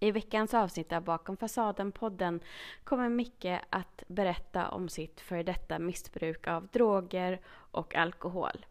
[0.00, 2.40] I veckans avsnitt av Bakom fasaden-podden
[2.84, 7.40] kommer Micke att berätta om sitt före detta missbruk av droger
[7.70, 8.66] och alkohol.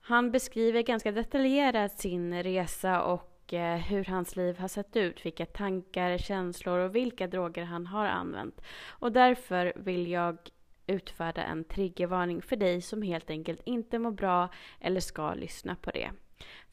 [0.00, 5.46] Han beskriver ganska detaljerat sin resa och eh, hur hans liv har sett ut, vilka
[5.46, 8.60] tankar, känslor och vilka droger han har använt.
[8.86, 10.38] Och därför vill jag
[10.86, 14.48] utfärda en triggervarning för dig som helt enkelt inte mår bra
[14.80, 16.10] eller ska lyssna på det.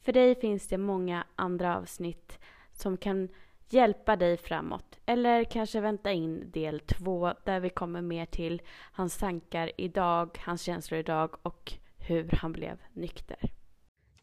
[0.00, 2.38] För dig finns det många andra avsnitt
[2.72, 3.28] som kan
[3.72, 4.84] hjälpa dig framåt.
[5.06, 10.62] Eller kanske vänta in del två där vi kommer mer till hans tankar idag, hans
[10.62, 13.38] känslor idag och hur han blev nykter.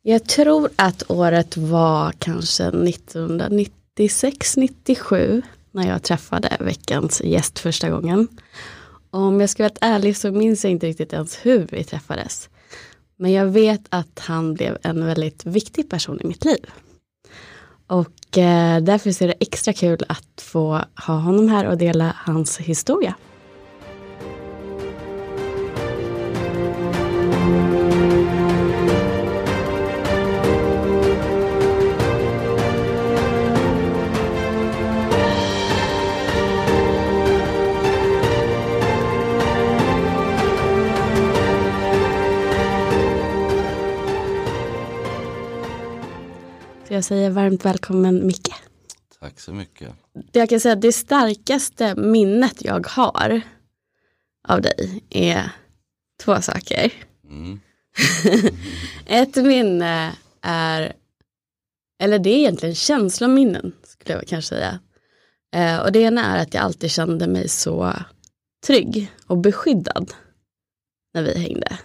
[0.01, 8.27] Jag tror att året var kanske 1996-97 när jag träffade veckans gäst första gången.
[9.09, 12.49] Om jag ska vara ärlig så minns jag inte riktigt ens hur vi träffades.
[13.15, 16.65] Men jag vet att han blev en väldigt viktig person i mitt liv.
[17.89, 22.57] Och eh, därför är det extra kul att få ha honom här och dela hans
[22.57, 23.15] historia.
[46.99, 48.53] Jag säger varmt välkommen Micke.
[49.19, 49.93] Tack så mycket.
[50.31, 53.41] Jag kan säga, det starkaste minnet jag har
[54.47, 55.51] av dig är
[56.23, 56.93] två saker.
[57.23, 57.59] Mm.
[59.05, 60.93] Ett minne är,
[61.99, 64.79] eller det är egentligen känslominnen skulle jag kanske säga.
[65.55, 67.93] Eh, och det ena är att jag alltid kände mig så
[68.67, 70.13] trygg och beskyddad
[71.13, 71.79] när vi hängde.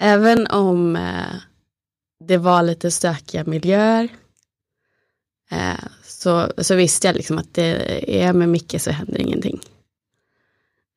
[0.00, 1.34] Även om eh,
[2.26, 4.08] det var lite stökiga miljöer
[5.50, 9.60] eh, så, så visste jag liksom att det är med Micke så händer ingenting.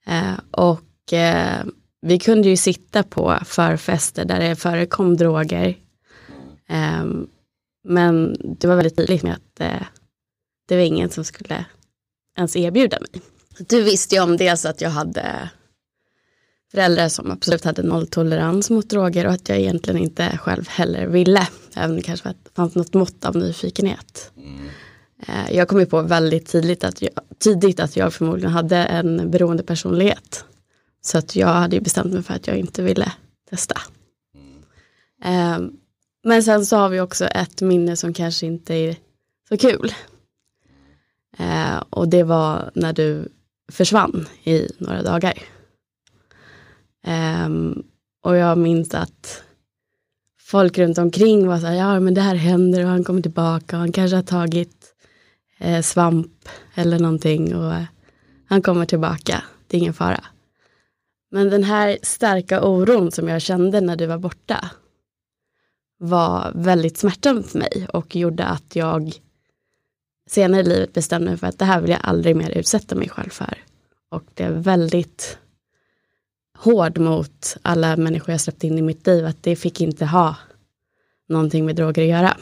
[0.06, 1.66] Eh, och eh,
[2.02, 5.78] vi kunde ju sitta på förfester där det förekom droger.
[6.70, 7.06] Eh,
[7.84, 9.88] men det var väldigt tydligt med att eh,
[10.68, 11.66] det var ingen som skulle
[12.38, 13.22] ens erbjuda mig.
[13.60, 15.50] Du visste ju om dels att jag hade
[16.76, 21.48] föräldrar som absolut hade nolltolerans mot droger och att jag egentligen inte själv heller ville.
[21.76, 24.32] Även om det kanske fanns något mått av nyfikenhet.
[24.38, 24.70] Mm.
[25.52, 29.64] Jag kom ju på väldigt tidigt att jag, tidigt att jag förmodligen hade en beroende
[29.64, 30.46] personlighet.
[31.02, 33.12] Så att jag hade ju bestämt mig för att jag inte ville
[33.50, 33.82] testa.
[35.24, 35.74] Mm.
[36.24, 38.96] Men sen så har vi också ett minne som kanske inte är
[39.50, 39.94] så kul.
[41.38, 43.28] Eh, och det var när du
[43.72, 45.55] försvann i några dagar.
[47.08, 47.84] Um,
[48.24, 49.44] och jag minns att
[50.40, 53.76] folk runt omkring var så här, ja men det här händer och han kommer tillbaka
[53.76, 54.94] och han kanske har tagit
[55.58, 57.84] eh, svamp eller någonting och eh,
[58.48, 60.24] han kommer tillbaka, det är ingen fara.
[61.32, 64.70] Men den här starka oron som jag kände när du var borta
[65.98, 69.14] var väldigt smärtsam för mig och gjorde att jag
[70.30, 73.10] senare i livet bestämde mig för att det här vill jag aldrig mer utsätta mig
[73.10, 73.58] själv för.
[74.10, 75.38] Och det är väldigt
[76.56, 80.36] hård mot alla människor jag släppt in i mitt liv, att det fick inte ha
[81.30, 82.38] någonting med droger att göra.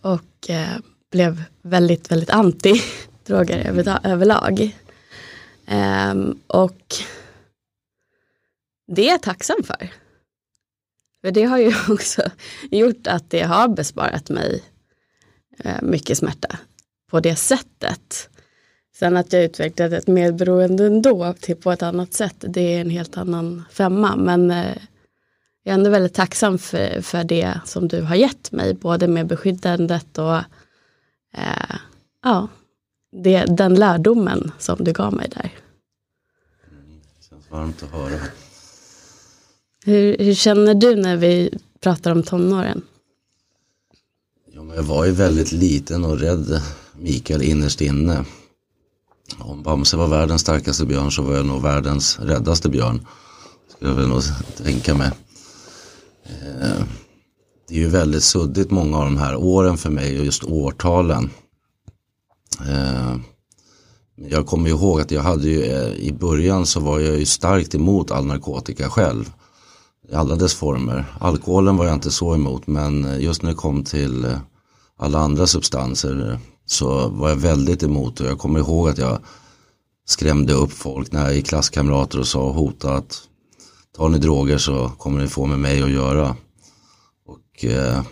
[0.00, 0.78] Och eh,
[1.10, 2.82] blev väldigt, väldigt anti
[3.24, 4.76] droger över, överlag.
[5.66, 6.94] Um, och
[8.86, 9.92] det är jag tacksam för.
[11.20, 12.22] För det har ju också
[12.70, 14.62] gjort att det har besparat mig
[15.58, 16.58] eh, mycket smärta
[17.10, 18.28] på det sättet.
[18.94, 22.90] Sen att jag utvecklat ett medberoende ändå till på ett annat sätt, det är en
[22.90, 24.16] helt annan femma.
[24.16, 24.76] Men eh,
[25.62, 29.26] jag är ändå väldigt tacksam för, för det som du har gett mig, både med
[29.26, 30.36] beskyddandet och
[31.34, 31.76] eh,
[32.22, 32.48] ja,
[33.12, 35.52] det, den lärdomen som du gav mig där.
[37.28, 38.20] Känns varmt att höra.
[39.84, 42.82] Hur, hur känner du när vi pratar om tonåren?
[44.54, 46.62] Ja, men jag var ju väldigt liten och rädd
[46.98, 48.24] Mikael innerst inne.
[49.38, 53.06] Om Bamse var världens starkaste björn så var jag nog världens räddaste björn.
[53.76, 54.22] Skulle jag väl nog
[54.56, 55.10] tänka mig.
[56.24, 56.84] Eh,
[57.68, 61.30] Det är ju väldigt suddigt många av de här åren för mig och just årtalen.
[62.68, 63.16] Eh,
[64.16, 67.74] Jag kommer ihåg att jag hade ju eh, i början så var jag ju starkt
[67.74, 69.32] emot all narkotika själv.
[70.08, 71.04] I alla dess former.
[71.20, 74.38] Alkoholen var jag inte så emot men just när det kom till eh,
[74.98, 79.18] alla andra substanser så var jag väldigt emot och jag kommer ihåg att jag
[80.04, 83.22] skrämde upp folk när jag gick klasskamrater och sa och hotade att
[83.96, 86.36] tar ni droger så kommer ni få med mig att göra.
[87.26, 88.02] Och eh,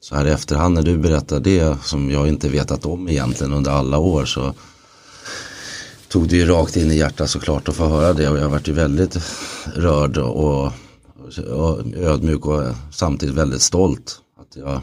[0.00, 3.70] så här i efterhand när du berättar det som jag inte vetat om egentligen under
[3.70, 4.54] alla år så
[6.08, 8.68] tog det ju rakt in i hjärtat såklart att få höra det och jag varit
[8.68, 9.18] ju väldigt
[9.74, 10.72] rörd och, och
[11.96, 12.62] ödmjuk och
[12.92, 14.80] samtidigt väldigt stolt att jag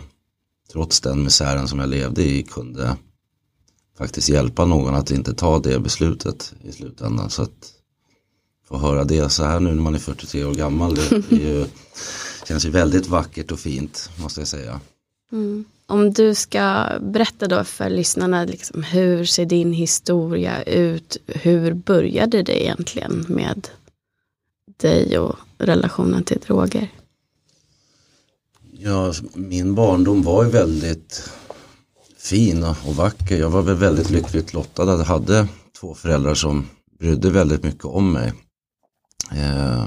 [0.72, 2.96] trots den misären som jag levde i kunde
[3.98, 7.30] faktiskt hjälpa någon att inte ta det beslutet i slutändan.
[7.30, 7.74] Så att
[8.68, 11.66] få höra det så här nu när man är 43 år gammal, det, ju,
[12.48, 14.80] känns ju väldigt vackert och fint måste jag säga.
[15.32, 15.66] Mm.
[15.86, 21.18] Om du ska berätta då för lyssnarna, liksom, hur ser din historia ut?
[21.28, 23.68] Hur började det egentligen med
[24.78, 26.88] dig och relationen till droger?
[28.72, 31.30] Ja, min barndom var ju väldigt
[32.24, 33.38] fin och vacker.
[33.38, 34.86] Jag var väl väldigt lyckligt lottad.
[34.86, 35.48] Jag hade
[35.80, 36.66] två föräldrar som
[37.00, 38.34] brydde väldigt mycket om mig.
[39.32, 39.86] Eh,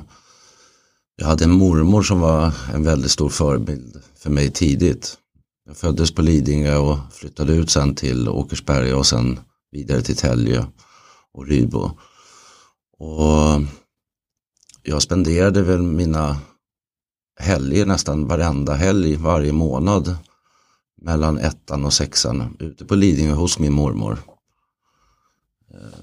[1.16, 5.18] jag hade en mormor som var en väldigt stor förebild för mig tidigt.
[5.66, 9.40] Jag föddes på Lidingö och flyttade ut sen till Åkersberga och sen
[9.70, 10.66] vidare till Tälje
[11.32, 11.90] och Rydbo.
[12.98, 13.62] Och
[14.82, 16.38] jag spenderade väl mina
[17.40, 20.16] helger nästan varenda helg varje månad
[21.02, 24.18] mellan ettan och sexan ute på Lidingö hos min mormor.
[25.70, 26.00] Eh,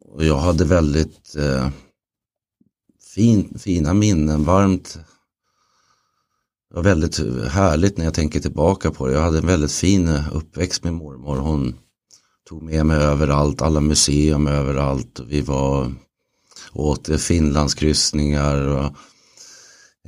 [0.00, 1.68] och jag hade väldigt eh,
[3.14, 4.98] fin, fina minnen, varmt.
[6.70, 9.14] Det var väldigt härligt när jag tänker tillbaka på det.
[9.14, 11.36] Jag hade en väldigt fin eh, uppväxt med mormor.
[11.36, 11.74] Hon
[12.48, 15.20] tog med mig överallt, alla museum överallt.
[15.26, 15.94] Vi var
[16.72, 18.56] åt Finlandskryssningar.
[18.56, 18.96] Och,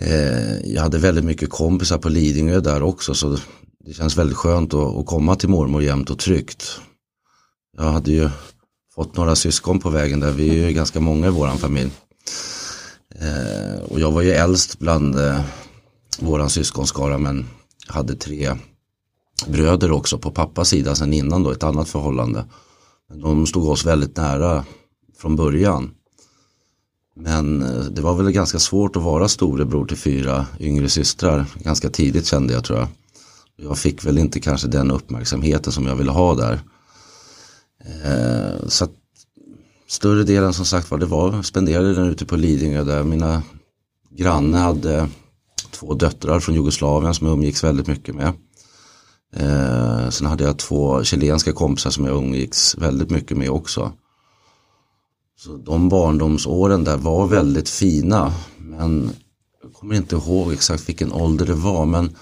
[0.00, 3.14] eh, jag hade väldigt mycket kompisar på Lidingö där också.
[3.14, 3.38] Så
[3.86, 6.80] det känns väldigt skönt att, att komma till mormor jämt och tryggt.
[7.76, 8.30] Jag hade ju
[8.94, 10.32] fått några syskon på vägen där.
[10.32, 11.90] Vi är ju ganska många i våran familj.
[13.14, 15.40] Eh, och jag var ju äldst bland eh,
[16.18, 17.46] våran syskonskara men
[17.86, 18.52] hade tre
[19.46, 22.44] bröder också på pappas sida sen innan då, ett annat förhållande.
[23.08, 24.64] Men de stod oss väldigt nära
[25.18, 25.90] från början.
[27.16, 31.46] Men eh, det var väl ganska svårt att vara storebror till fyra yngre systrar.
[31.54, 32.88] Ganska tidigt kände jag tror jag.
[33.56, 36.60] Jag fick väl inte kanske den uppmärksamheten som jag ville ha där.
[37.84, 38.92] Eh, så att
[39.88, 43.42] större delen som sagt var det var spenderade den ute på Lidingö där mina
[44.10, 45.08] grannar hade
[45.70, 48.32] två döttrar från Jugoslavien som jag umgicks väldigt mycket med.
[49.36, 53.92] Eh, sen hade jag två chilenska kompisar som jag umgicks väldigt mycket med också.
[55.38, 58.34] Så de barndomsåren där var väldigt fina.
[58.58, 59.10] Men
[59.62, 61.86] jag kommer inte ihåg exakt vilken ålder det var.
[61.86, 62.16] Men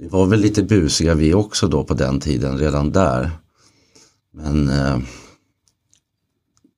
[0.00, 3.30] vi var väl lite busiga vi också då på den tiden redan där.
[4.32, 4.98] Men eh,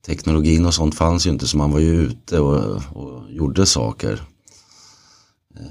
[0.07, 4.23] teknologin och sånt fanns ju inte så man var ju ute och, och gjorde saker.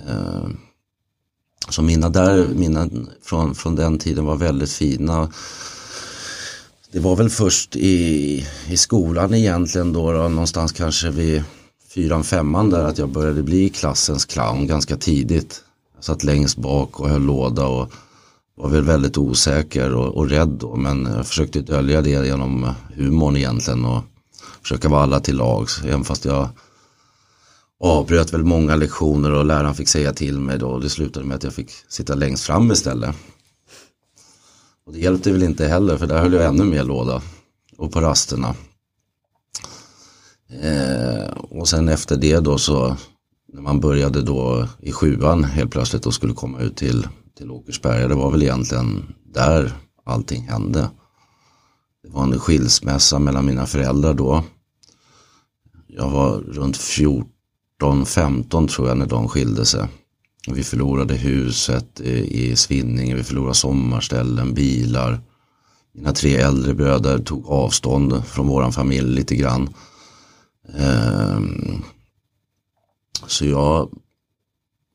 [0.07, 0.49] Eh,
[1.69, 2.89] så mina där, mina
[3.21, 5.31] från, från den tiden var väldigt fina.
[6.91, 11.43] Det var väl först i, i skolan egentligen då, då någonstans kanske vid
[11.89, 15.63] fyran, femman där att jag började bli klassens clown ganska tidigt.
[16.01, 17.91] Jag satt längst bak och höll låda och
[18.55, 23.37] var väl väldigt osäker och, och rädd då men jag försökte dölja det genom humorn
[23.37, 24.03] egentligen och
[24.61, 26.49] försöka vara alla till lags även fast jag
[27.79, 31.35] avbröt väl många lektioner och läraren fick säga till mig då och det slutade med
[31.35, 33.15] att jag fick sitta längst fram istället.
[34.85, 37.21] Och det hjälpte väl inte heller för där höll jag ännu mer låda
[37.77, 38.55] och på rasterna.
[40.61, 42.97] Eh, och sen efter det då så
[43.53, 48.07] när man började då i sjuan helt plötsligt och skulle komma ut till, till Åkersberga.
[48.07, 49.03] Det var väl egentligen
[49.33, 49.73] där
[50.05, 50.89] allting hände.
[52.03, 54.43] Det var en skilsmässa mellan mina föräldrar då.
[55.87, 56.77] Jag var runt
[57.81, 59.87] 14-15 tror jag när de skilde sig.
[60.47, 65.19] Vi förlorade huset i Svinninge, vi förlorade sommarställen, bilar.
[65.93, 69.73] Mina tre äldre bröder tog avstånd från våran familj lite grann.
[70.77, 71.83] Ehm,
[73.27, 73.89] så jag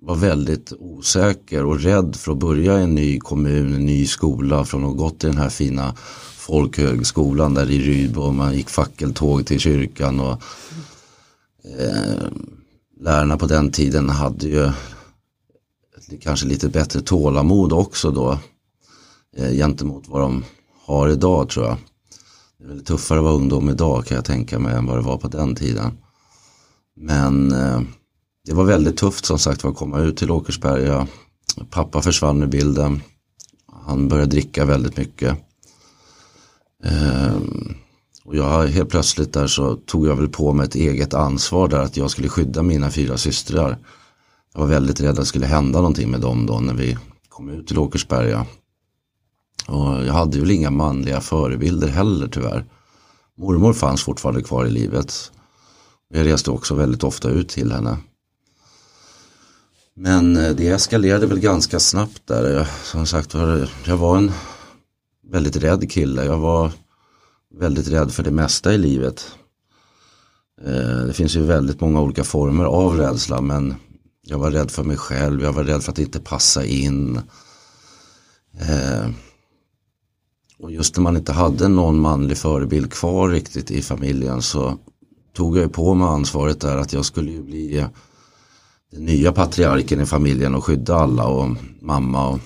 [0.01, 4.65] var väldigt osäker och rädd för att börja i en ny kommun, en ny skola
[4.65, 5.95] från att ha gått i den här fina
[6.37, 10.43] folkhögskolan där i Rydbo och man gick fackeltåg till kyrkan och
[11.79, 12.29] eh,
[13.01, 14.73] lärarna på den tiden hade ju
[16.21, 18.39] kanske lite bättre tålamod också då
[19.37, 20.45] eh, gentemot vad de
[20.85, 21.77] har idag tror jag.
[22.59, 25.03] Det är väl tuffare att vara ungdom idag kan jag tänka mig än vad det
[25.03, 25.99] var på den tiden.
[26.97, 27.81] Men eh,
[28.47, 31.07] det var väldigt tufft som sagt att komma ut till Åkersberga.
[31.71, 33.03] Pappa försvann ur bilden.
[33.87, 35.39] Han började dricka väldigt mycket.
[36.85, 37.75] Ehm,
[38.25, 41.79] och jag helt plötsligt där så tog jag väl på mig ett eget ansvar där
[41.79, 43.79] att jag skulle skydda mina fyra systrar.
[44.53, 46.99] Jag var väldigt rädd att det skulle hända någonting med dem då när vi
[47.29, 48.47] kom ut till Åkersberga.
[49.67, 52.65] Och jag hade väl inga manliga förebilder heller tyvärr.
[53.39, 55.33] Mormor fanns fortfarande kvar i livet.
[56.09, 57.97] Jag reste också väldigt ofta ut till henne.
[59.99, 62.69] Men eh, det eskalerade väl ganska snabbt där.
[62.85, 64.33] Som sagt var, jag var en
[65.31, 66.25] väldigt rädd kille.
[66.25, 66.73] Jag var
[67.55, 69.31] väldigt rädd för det mesta i livet.
[70.65, 73.75] Eh, det finns ju väldigt många olika former av rädsla men
[74.23, 77.17] jag var rädd för mig själv, jag var rädd för att inte passa in.
[78.61, 79.11] Eh,
[80.59, 84.79] och just när man inte hade någon manlig förebild kvar riktigt i familjen så
[85.33, 87.87] tog jag på mig ansvaret där att jag skulle ju bli
[88.93, 92.29] den nya patriarken i familjen och skydda alla och mamma.
[92.29, 92.39] Och,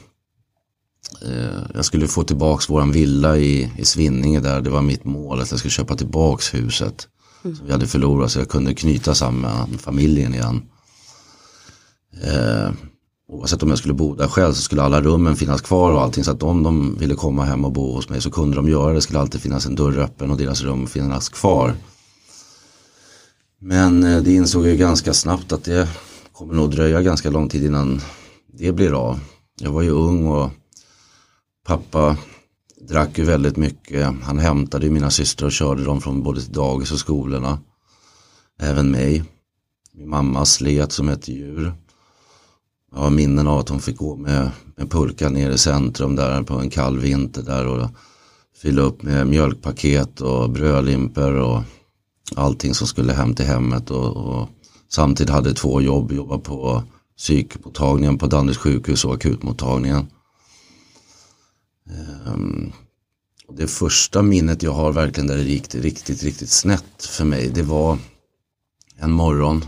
[1.23, 4.61] eh, jag skulle få tillbaks våran villa i, i Svinninge där.
[4.61, 7.09] Det var mitt mål att jag skulle köpa tillbaks huset.
[7.45, 7.57] Mm.
[7.57, 10.63] Som vi hade förlorat så jag kunde knyta samman familjen igen.
[12.23, 12.71] Eh,
[13.29, 16.25] oavsett om jag skulle bo där själv så skulle alla rummen finnas kvar och allting.
[16.25, 18.89] Så att om de ville komma hem och bo hos mig så kunde de göra
[18.89, 18.95] det.
[18.95, 21.75] Det skulle alltid finnas en dörr öppen och deras rum finnas kvar.
[23.59, 25.89] Men eh, det insåg jag ganska snabbt att det
[26.41, 28.01] kommer nog dröja ganska lång tid innan
[28.47, 29.21] det blir av.
[29.61, 30.51] Jag var ju ung och
[31.67, 32.17] pappa
[32.89, 34.15] drack ju väldigt mycket.
[34.23, 37.59] Han hämtade ju mina systrar och körde dem från både dagis och skolorna.
[38.61, 39.25] Även mig.
[39.93, 41.73] Min mamma slet som ett djur.
[42.93, 46.43] Jag har minnen av att hon fick gå med, med pulka ner i centrum där
[46.43, 47.89] på en kall vinter där och
[48.63, 51.63] fylla upp med mjölkpaket och brödlimper och
[52.37, 54.49] allting som skulle hem till hemmet och, och
[54.93, 56.83] samtidigt hade två jobb, jobba på
[57.17, 60.07] psykmottagningen på Danderyds sjukhus och akutmottagningen.
[62.27, 62.73] Um,
[63.53, 67.63] det första minnet jag har verkligen där det gick riktigt, riktigt snett för mig det
[67.63, 67.99] var
[68.97, 69.65] en morgon.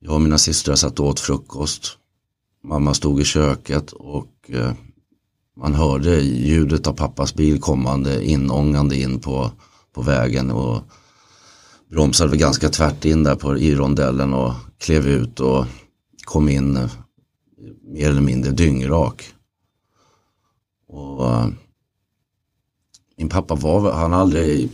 [0.00, 1.98] Jag och mina systrar satt och åt frukost.
[2.64, 4.72] Mamma stod i köket och uh,
[5.56, 9.50] man hörde ljudet av pappas bil kommande inångande in på,
[9.92, 10.82] på vägen och
[11.92, 15.66] bromsade ganska tvärt in där på, i rondellen och klev ut och
[16.24, 16.90] kom in eh,
[17.82, 19.24] mer eller mindre dyngrak.
[20.88, 21.46] Och, eh,
[23.16, 24.70] min pappa var, han har aldrig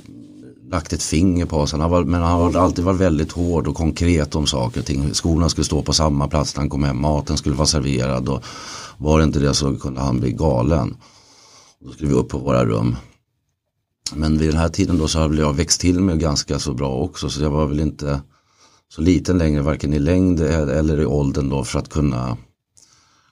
[0.70, 3.74] lagt ett finger på oss, han var, men han har alltid varit väldigt hård och
[3.74, 5.14] konkret om saker och ting.
[5.14, 8.44] Skorna skulle stå på samma plats när han kom hem, maten skulle vara serverad och
[8.98, 10.96] var det inte det så kunde han bli galen.
[11.80, 12.96] Då skulle vi upp på våra rum.
[14.14, 16.94] Men vid den här tiden då så hade jag växt till mig ganska så bra
[16.94, 18.20] också så jag var väl inte
[18.88, 20.44] så liten längre varken i längd e-
[20.78, 22.36] eller i åldern då för att kunna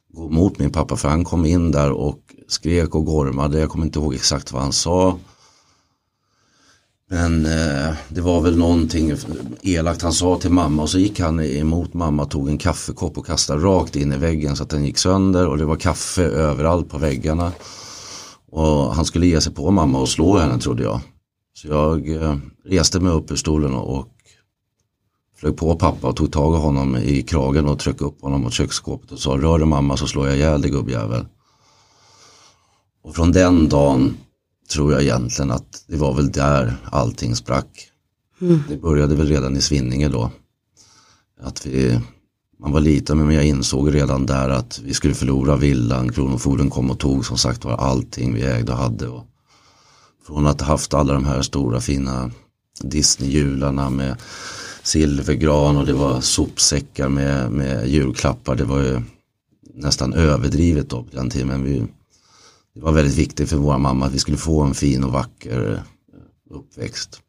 [0.08, 3.60] gå mot min pappa för han kom in där och skrek och gormade.
[3.60, 5.18] Jag kommer inte ihåg exakt vad han sa.
[7.10, 9.12] Men eh, det var väl någonting
[9.62, 13.18] elakt han sa till mamma och så gick han emot mamma och tog en kaffekopp
[13.18, 16.22] och kastade rakt in i väggen så att den gick sönder och det var kaffe
[16.22, 17.52] överallt på väggarna.
[18.50, 21.00] Och han skulle ge sig på mamma och slå henne trodde jag.
[21.54, 24.08] Så jag eh, reste mig upp ur stolen och
[25.36, 28.52] flög på pappa och tog tag i honom i kragen och tryckte upp honom mot
[28.52, 31.26] köksskåpet och sa rör du mamma så slår jag ihjäl dig gubbjävel.
[33.02, 34.16] Och från den dagen
[34.72, 37.90] tror jag egentligen att det var väl där allting sprack.
[38.40, 38.62] Mm.
[38.68, 40.30] Det började väl redan i Svinninge då.
[41.40, 42.00] Att vi,
[42.58, 46.12] man var liten men jag insåg redan där att vi skulle förlora villan.
[46.12, 49.08] Kronofogden kom och tog som sagt var allting vi ägde och hade.
[49.08, 49.26] Och
[50.26, 52.30] från att ha haft alla de här stora fina
[52.82, 54.16] Disney-jularna med
[54.82, 58.56] silvergran och det var sopsäckar med, med julklappar.
[58.56, 59.02] Det var ju
[59.74, 61.48] nästan överdrivet då på den tiden.
[61.48, 61.86] Men vi,
[62.74, 65.82] det var väldigt viktigt för vår mamma att vi skulle få en fin och vacker
[66.50, 67.20] uppväxt.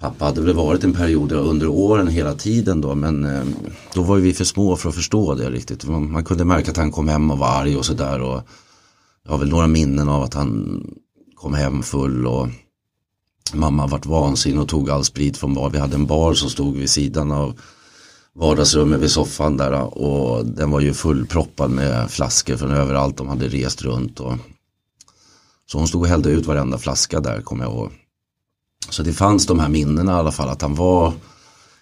[0.00, 3.44] Pappa hade väl varit en period under åren hela tiden då men eh,
[3.94, 5.84] då var vi för små för att förstå det riktigt.
[5.88, 8.18] Man kunde märka att han kom hem och var arg och sådär.
[9.24, 10.82] Jag har väl några minnen av att han
[11.34, 12.48] kom hem full och
[13.54, 15.70] mamma vart vansinnig och tog all sprit från bar.
[15.70, 17.60] Vi hade en bar som stod vid sidan av
[18.34, 23.16] vardagsrummet vid soffan där och den var ju fullproppad med flaskor från överallt.
[23.16, 24.34] De hade rest runt och
[25.66, 27.92] så hon stod och hällde ut varenda flaska där kommer jag ihåg.
[28.90, 31.12] Så det fanns de här minnena i alla fall att han var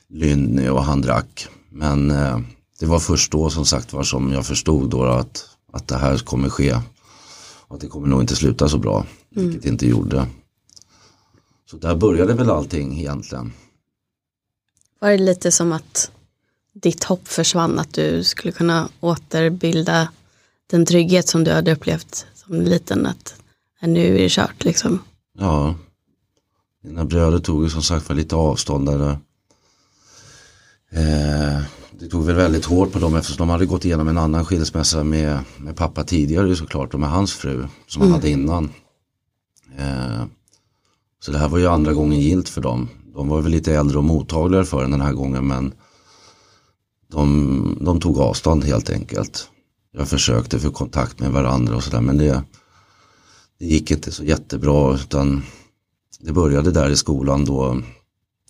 [0.09, 1.49] lynnig och han drack.
[1.71, 2.38] Men eh,
[2.81, 6.19] det var först då som sagt var som jag förstod då att, att det här
[6.19, 6.81] kommer ske.
[7.69, 9.49] Och att det kommer nog inte sluta så bra, mm.
[9.49, 10.26] vilket det inte gjorde.
[11.71, 13.53] Så där började väl allting egentligen.
[14.99, 16.11] Var det lite som att
[16.75, 20.09] ditt hopp försvann, att du skulle kunna återbilda
[20.67, 23.35] den trygghet som du hade upplevt som liten, att
[23.81, 24.99] nu är det kört liksom?
[25.38, 25.75] Ja,
[26.87, 29.11] mina bröder tog ju som sagt var lite avstånd där.
[30.90, 31.62] Eh,
[31.99, 35.05] det tog väl väldigt hårt på dem eftersom de hade gått igenom en annan skilsmässa
[35.05, 38.71] med, med pappa tidigare såklart och med hans fru som han hade innan.
[39.78, 40.25] Eh,
[41.21, 42.88] så det här var ju andra gången gilt för dem.
[43.14, 45.75] De var väl lite äldre och mottagligare för den den här gången men
[47.12, 49.50] de, de tog avstånd helt enkelt.
[49.93, 52.43] Jag försökte få kontakt med varandra och sådär men det,
[53.59, 55.43] det gick inte så jättebra utan
[56.21, 57.83] det började där i skolan då.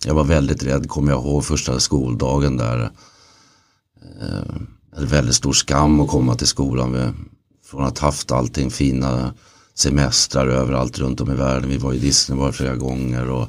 [0.04, 2.90] Jag var väldigt rädd, kommer jag ihåg, första skoldagen där.
[4.20, 4.56] Eh,
[4.98, 6.90] väldigt stor skam att komma till skolan.
[6.90, 7.14] Med,
[7.64, 9.34] från att haft allting fina
[9.74, 11.70] semestrar överallt runt om i världen.
[11.70, 13.48] Vi var i Disney var flera gånger och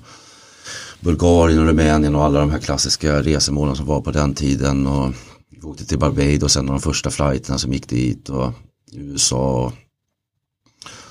[0.99, 4.87] Bulgarien och Rumänien och alla de här klassiska resemålen som var på den tiden.
[4.87, 5.13] Och
[5.49, 8.53] vi åkte till Barbados, en av de första flighterna som gick dit och
[8.93, 9.73] USA.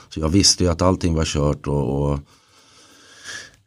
[0.09, 2.19] Så jag visste ju att allting var kört och, och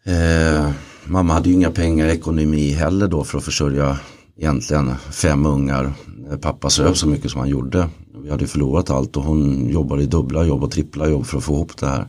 [0.10, 0.72] eh,
[1.06, 4.00] mamma hade ju inga pengar i ekonomi heller då för att försörja
[4.38, 5.94] egentligen fem ungar.
[6.32, 7.90] Eh, pappa söp så mycket som han gjorde.
[8.24, 11.44] Vi hade förlorat allt och hon jobbade i dubbla jobb och trippla jobb för att
[11.44, 12.08] få ihop det här.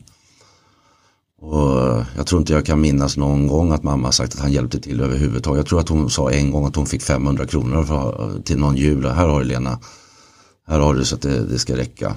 [1.40, 4.52] Och eh, jag tror inte jag kan minnas någon gång att mamma sagt att han
[4.52, 5.59] hjälpte till överhuvudtaget.
[5.59, 8.59] Jag tror att hon sa en gång att hon fick 500 kronor för, eh, till
[8.59, 9.07] någon jul.
[9.07, 9.78] Här har du Lena.
[10.66, 12.14] Här har du så att det, det ska räcka.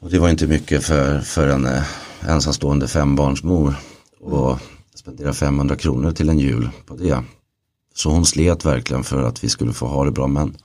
[0.00, 1.68] Och det var inte mycket för, för en
[2.20, 3.74] ensamstående fembarnsmor.
[4.20, 4.58] Och
[4.94, 7.24] spendera 500 kronor till en jul på det.
[7.94, 10.26] Så hon slet verkligen för att vi skulle få ha det bra.
[10.26, 10.56] Men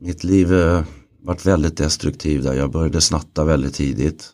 [0.00, 0.84] mitt liv eh,
[1.22, 2.54] vart väldigt destruktivt där.
[2.54, 4.28] Jag började snatta väldigt tidigt.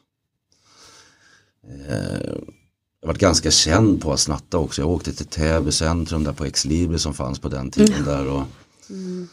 [1.89, 2.33] Eh,
[3.01, 4.83] jag var ganska känd på att snatta också.
[4.83, 8.05] Jag åkte till Täby centrum där på Exlibri som fanns på den tiden mm.
[8.05, 8.27] där.
[8.27, 8.43] Och
[8.91, 9.29] mm.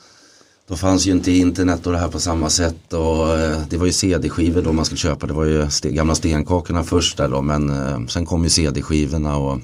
[0.69, 3.85] Då fanns ju inte internet och det här på samma sätt och eh, det var
[3.85, 5.27] ju CD-skivor då man skulle köpa.
[5.27, 9.59] Det var ju gamla stenkakorna först där då men eh, sen kom ju CD-skivorna och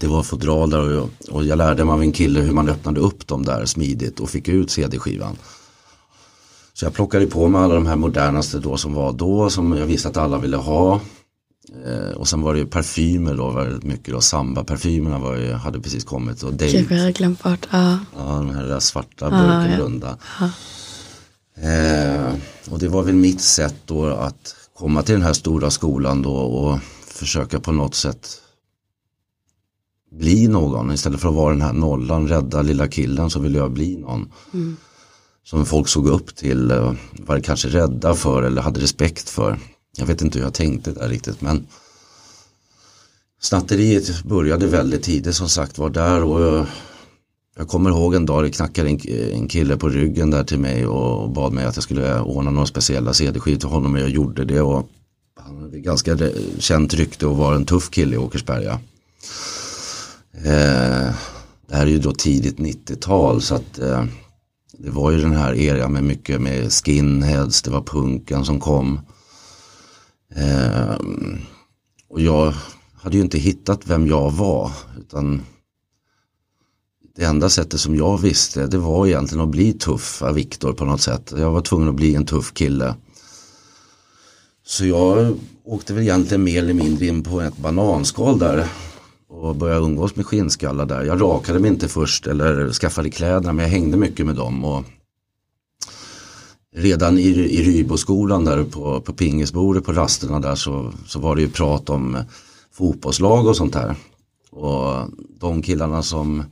[0.00, 3.00] det var fodral där och, och jag lärde mig av en kille hur man öppnade
[3.00, 5.36] upp dem där smidigt och fick ut CD-skivan.
[6.74, 9.86] Så jag plockade på mig alla de här modernaste då som var då som jag
[9.86, 11.00] visste att alla ville ha.
[11.86, 14.20] Eh, och sen var det ju parfymer då väldigt mycket då.
[14.20, 16.42] Samba-parfymerna var ju, hade precis kommit.
[16.42, 16.72] Och Date.
[16.72, 17.68] Gud, jag hade glömt bort.
[17.70, 17.98] Ja.
[18.16, 19.78] ja, de här där svarta burken ja.
[19.78, 20.18] runda.
[20.40, 20.50] Ja.
[21.62, 22.34] Eh,
[22.70, 26.34] och det var väl mitt sätt då att komma till den här stora skolan då
[26.34, 28.28] och försöka på något sätt
[30.10, 30.92] bli någon.
[30.92, 34.32] Istället för att vara den här nollan, rädda lilla killen så ville jag bli någon.
[34.54, 34.76] Mm.
[35.44, 39.58] Som folk såg upp till, eh, var kanske rädda för eller hade respekt för.
[39.98, 41.66] Jag vet inte hur jag tänkte där riktigt men
[43.40, 46.66] Snatteriet började väldigt tidigt som sagt var där och jag,
[47.56, 49.00] jag kommer ihåg en dag det knackade en,
[49.32, 52.66] en kille på ryggen där till mig och bad mig att jag skulle ordna några
[52.66, 54.88] speciella CD-skivor till honom och jag gjorde det och
[55.40, 56.18] han hade ganska
[56.58, 58.80] känt rykte och var en tuff kille i Åkersberga.
[60.32, 61.14] Eh,
[61.66, 64.04] det här är ju då tidigt 90-tal så att eh,
[64.78, 69.00] det var ju den här eran med mycket med skinheads, det var punken som kom.
[70.34, 70.96] Eh,
[72.08, 72.54] och jag
[72.94, 74.70] hade ju inte hittat vem jag var.
[74.98, 75.42] Utan
[77.16, 80.84] det enda sättet som jag visste det var egentligen att bli tuff av Viktor på
[80.84, 81.32] något sätt.
[81.36, 82.94] Jag var tvungen att bli en tuff kille.
[84.66, 88.68] Så jag åkte väl egentligen mer eller mindre in på ett bananskal där
[89.28, 91.04] och började umgås med skinnskallar där.
[91.04, 94.64] Jag rakade mig inte först eller skaffade kläderna men jag hängde mycket med dem.
[94.64, 94.84] Och
[96.76, 101.42] redan i, i Ryboskolan där på, på pingisbordet på rasterna där så, så var det
[101.42, 102.18] ju prat om
[102.72, 103.96] fotbollslag och sånt där.
[104.50, 105.08] Och
[105.40, 106.44] de killarna som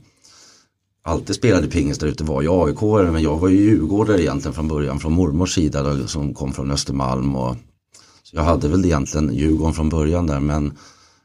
[1.03, 4.67] alltid spelade pingis där ute var ju aik men jag var ju djurgårdare egentligen från
[4.67, 7.35] början från mormors sida då, som kom från Östermalm.
[7.35, 7.55] Och,
[8.23, 10.77] så jag hade väl egentligen Djurgården från början där men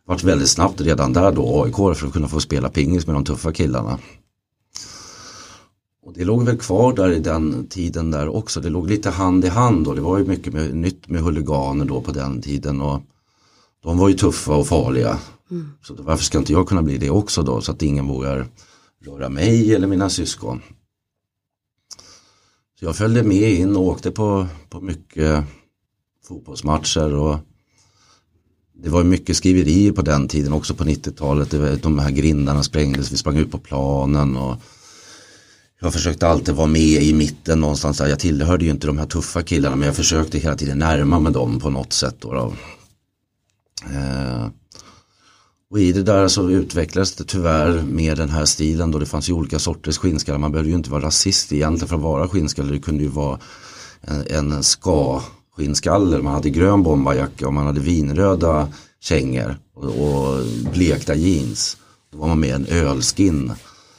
[0.07, 3.24] vart väldigt snabbt redan där då AIK för att kunna få spela pingis med de
[3.24, 3.98] tuffa killarna.
[6.04, 8.60] Och det låg väl kvar där i den tiden där också.
[8.60, 11.84] Det låg lite hand i hand och det var ju mycket med, nytt med huliganer
[11.84, 12.80] då på den tiden.
[12.80, 13.02] Och
[13.82, 15.18] de var ju tuffa och farliga.
[15.50, 15.70] Mm.
[15.82, 18.46] Så varför ska inte jag kunna bli det också då så att ingen vågar
[19.04, 20.62] röra mig eller mina syskon.
[22.78, 25.44] Så jag följde med in och åkte på, på mycket
[26.24, 27.38] fotbollsmatcher och
[28.74, 31.82] det var mycket skriverier på den tiden också på 90-talet.
[31.82, 34.56] De här grindarna sprängdes, vi sprang ut på planen och
[35.82, 38.00] jag försökte alltid vara med i mitten någonstans.
[38.00, 41.32] Jag tillhörde ju inte de här tuffa killarna men jag försökte hela tiden närma mig
[41.32, 42.16] dem på något sätt.
[42.18, 42.54] Då, då.
[43.94, 44.46] Eh,
[45.70, 49.28] och i det där så utvecklades det tyvärr med den här stilen då det fanns
[49.28, 50.38] ju olika sorters skinnskallar.
[50.38, 52.72] Man behövde ju inte vara rasist egentligen för att vara skinnskalle.
[52.72, 53.38] Det kunde ju vara
[54.00, 55.22] en, en ska
[55.56, 56.18] skinnskalle.
[56.18, 58.68] Man hade grön bombajacka och man hade vinröda
[59.00, 61.76] kängor och, och blekta jeans.
[62.12, 63.52] Då var man med en ölskin.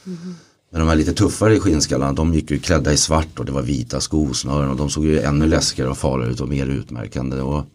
[0.05, 0.35] Mm.
[0.73, 3.62] Men de här lite tuffare skinnskallarna de gick ju klädda i svart och det var
[3.62, 7.41] vita skosnören och de såg ju ännu läskigare och farligare ut och mer utmärkande.
[7.41, 7.65] Och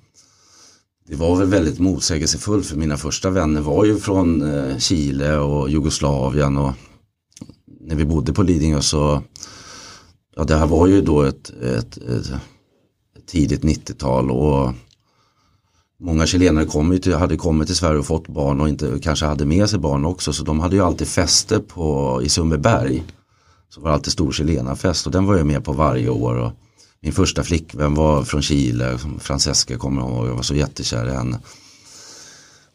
[1.09, 5.71] det var väl väldigt motsägelsefullt för mina första vänner var ju från eh, Chile och
[5.71, 6.73] Jugoslavien och
[7.81, 9.23] när vi bodde på Lidingö så
[10.37, 12.33] ja det här var ju då ett, ett, ett
[13.27, 14.73] tidigt 90-tal och
[16.01, 19.45] Många chilenare kom till, hade kommit till Sverige och fått barn och inte, kanske hade
[19.45, 23.05] med sig barn också så de hade ju alltid fester på, i Sundbyberg.
[23.69, 26.35] Så var det alltid stor chilenarfest och den var jag med på varje år.
[26.35, 26.53] Och
[27.01, 31.15] min första flickvän var från Chile, Francesca kommer jag ihåg, jag var så jättekär i
[31.15, 31.39] henne.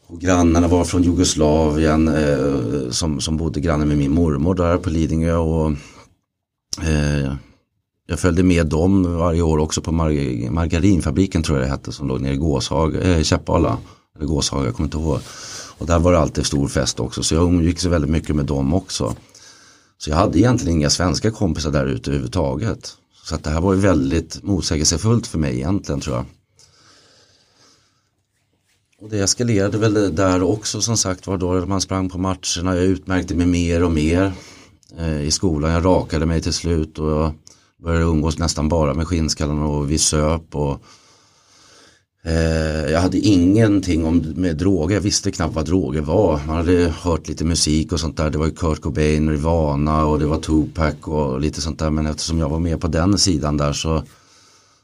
[0.08, 4.90] Och grannarna var från Jugoslavien eh, som, som bodde granne med min mormor där på
[4.90, 5.36] Lidingö.
[5.36, 5.72] Och,
[6.82, 7.34] eh,
[8.08, 12.08] jag följde med dem varje år också på mar margarinfabriken tror jag det hette som
[12.08, 13.78] låg nere i Gåshaga, äh, eh, Käppala.
[14.16, 15.20] Eller Gåshaga, jag kommer inte ihåg.
[15.78, 18.74] Och där var det alltid stor fest också så jag umgicks väldigt mycket med dem
[18.74, 19.16] också.
[19.98, 22.98] Så jag hade egentligen inga svenska kompisar där ute överhuvudtaget.
[23.24, 26.26] Så att det här var ju väldigt motsägelsefullt för mig egentligen tror jag.
[29.02, 32.76] Och det eskalerade väl där också som sagt var då man sprang på matcherna.
[32.76, 34.34] Jag utmärkte mig mer och mer
[34.98, 35.72] eh, i skolan.
[35.72, 37.34] Jag rakade mig till slut och jag
[37.84, 40.56] började umgås nästan bara med skinnskallarna och vi söp.
[40.56, 40.84] Och,
[42.24, 46.42] eh, jag hade ingenting om, med droger, jag visste knappt vad droger var.
[46.48, 48.30] Man hade hört lite musik och sånt där.
[48.30, 51.90] Det var ju Kurt Cobain, Rivana och det var Tupac och lite sånt där.
[51.90, 54.04] Men eftersom jag var med på den sidan där så,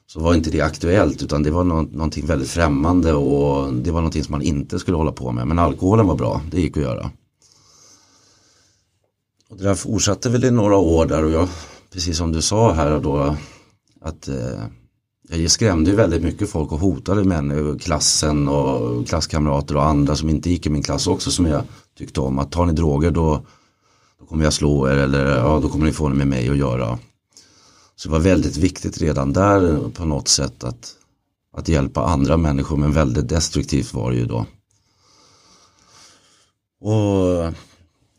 [0.07, 4.01] så var inte det aktuellt utan det var no någonting väldigt främmande och det var
[4.01, 5.47] någonting som man inte skulle hålla på med.
[5.47, 7.11] Men alkoholen var bra, det gick att göra.
[9.49, 11.47] Och det där fortsatte väl i några år där och jag
[11.93, 13.35] precis som du sa här då
[14.01, 14.63] att eh,
[15.29, 20.29] jag skrämde ju väldigt mycket folk och hotade män, klassen och klasskamrater och andra som
[20.29, 21.63] inte gick i min klass också som jag
[21.97, 22.39] tyckte om.
[22.39, 23.45] Att tar ni droger då,
[24.19, 26.57] då kommer jag slå er eller ja, då kommer ni få det med mig att
[26.57, 26.99] göra.
[27.95, 30.95] Så det var väldigt viktigt redan där på något sätt att,
[31.57, 34.45] att hjälpa andra människor men väldigt destruktivt var det ju då.
[36.81, 37.53] Och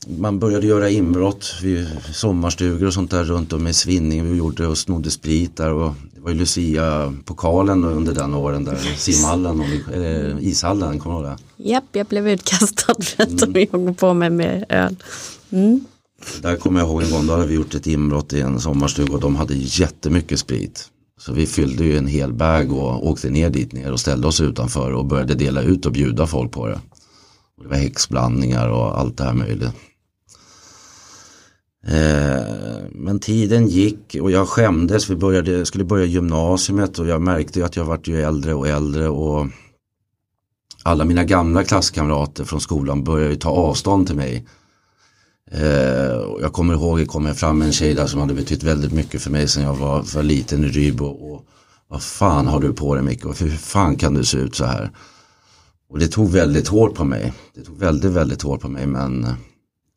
[0.06, 4.30] man började göra inbrott vid sommarstugor och sånt där runt om i Svinning.
[4.30, 8.76] Vi gjorde och snodde sprit där och det var ju Lucia-pokalen under den åren där,
[8.96, 9.62] simhallen,
[9.94, 11.70] eller ishallen, kommer du ihåg det?
[11.70, 13.52] Japp, jag blev utkastad för att mm.
[13.52, 14.96] de joggade på mig med öl.
[15.50, 15.84] Mm.
[16.42, 19.12] Där kommer jag ihåg en gång, då hade vi gjort ett inbrott i en sommarstuga
[19.12, 20.88] och de hade jättemycket sprit.
[21.20, 24.40] Så vi fyllde ju en hel bag och åkte ner dit ner och ställde oss
[24.40, 26.80] utanför och började dela ut och bjuda folk på det.
[27.56, 29.70] Och det var häxblandningar och allt det här möjligt.
[31.86, 32.44] Eh,
[32.90, 35.10] men tiden gick och jag skämdes.
[35.10, 39.08] Vi började, skulle börja gymnasiet och jag märkte att jag vart ju äldre och äldre.
[39.08, 39.46] och
[40.82, 44.46] Alla mina gamla klasskamrater från skolan började ta avstånd till mig.
[45.50, 49.22] Eh, jag kommer ihåg, det kom fram en tjej där som hade betytt väldigt mycket
[49.22, 51.06] för mig sen jag var för liten i Rybo.
[51.06, 51.46] Och,
[51.88, 53.24] vad fan har du på dig Micke?
[53.24, 54.90] Hur fan kan du se ut så här?
[55.88, 57.32] Och det tog väldigt hårt på mig.
[57.54, 59.26] Det tog väldigt, väldigt hårt på mig men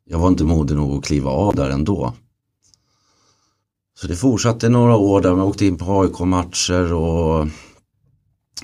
[0.04, 2.12] jag var inte modig nog att kliva av där ändå.
[4.00, 7.48] Så det fortsatte några år där man åkte in på AIK-matcher och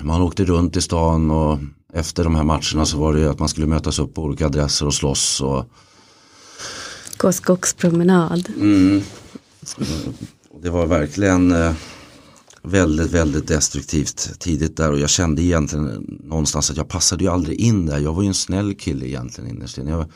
[0.01, 1.59] man åkte runt i stan och
[1.93, 4.87] efter de här matcherna så var det att man skulle mötas upp på olika adresser
[4.87, 5.41] och slåss.
[5.41, 5.65] Och...
[7.17, 8.49] Gå skogspromenad.
[8.57, 9.03] Mm.
[10.63, 11.73] Det var verkligen eh,
[12.63, 17.61] väldigt, väldigt destruktivt tidigt där och jag kände egentligen någonstans att jag passade ju aldrig
[17.61, 17.99] in där.
[17.99, 20.13] Jag var ju en snäll kille egentligen innerst jag,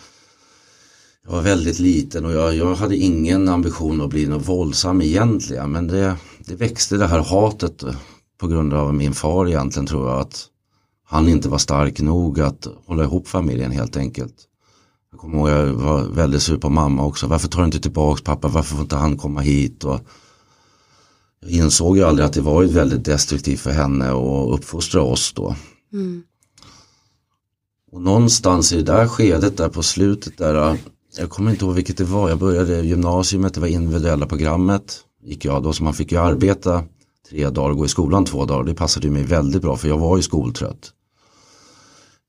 [1.24, 5.72] jag var väldigt liten och jag, jag hade ingen ambition att bli någon våldsam egentligen.
[5.72, 7.84] Men det, det växte det här hatet
[8.40, 10.20] på grund av min far egentligen tror jag.
[10.20, 10.46] Att
[11.06, 14.34] han inte var stark nog att hålla ihop familjen helt enkelt.
[15.10, 17.26] Jag kommer ihåg jag var väldigt sur på mamma också.
[17.26, 18.48] Varför tar du inte tillbaks pappa?
[18.48, 19.84] Varför får inte han komma hit?
[19.84, 20.00] Och
[21.40, 25.56] jag insåg ju aldrig att det var väldigt destruktivt för henne att uppfostra oss då.
[25.92, 26.22] Mm.
[27.92, 30.78] Och någonstans i det där skedet där på slutet där
[31.16, 32.28] jag kommer inte ihåg vilket det var.
[32.28, 35.00] Jag började gymnasiet, det var individuella programmet.
[35.22, 36.84] Gick jag då, så man fick ju arbeta
[37.30, 38.64] tre dagar och gå i skolan två dagar.
[38.64, 40.92] Det passade mig väldigt bra för jag var ju skoltrött.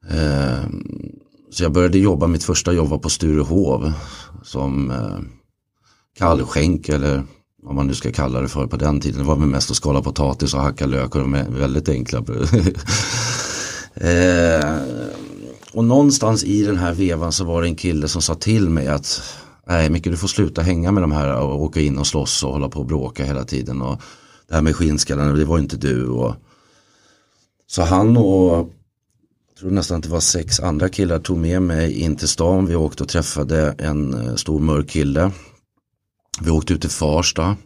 [0.10, 0.69] Eh,
[1.52, 3.93] så jag började jobba, mitt första jobb var på Sturehov
[4.43, 5.19] som eh,
[6.17, 7.24] kallskänk eller
[7.63, 9.19] vad man nu ska kalla det för på den tiden.
[9.19, 12.17] Det var väl mest att skala potatis och hacka lök och de är väldigt enkla.
[13.93, 14.76] eh,
[15.75, 18.88] och någonstans i den här vevan så var det en kille som sa till mig
[18.88, 19.21] att
[19.67, 22.51] Nej Micke du får sluta hänga med de här och åka in och slåss och
[22.51, 23.81] hålla på och bråka hela tiden.
[23.81, 24.01] Och
[24.47, 26.07] det här med skinnskallarna, det var inte du.
[26.07, 26.35] Och...
[27.67, 28.69] Så han och
[29.49, 32.65] jag tror nästan att det var sex andra killar tog med mig in till stan.
[32.65, 35.31] Vi åkte och träffade en eh, stor mörk kille.
[36.41, 37.57] Vi åkte ut till Farsta.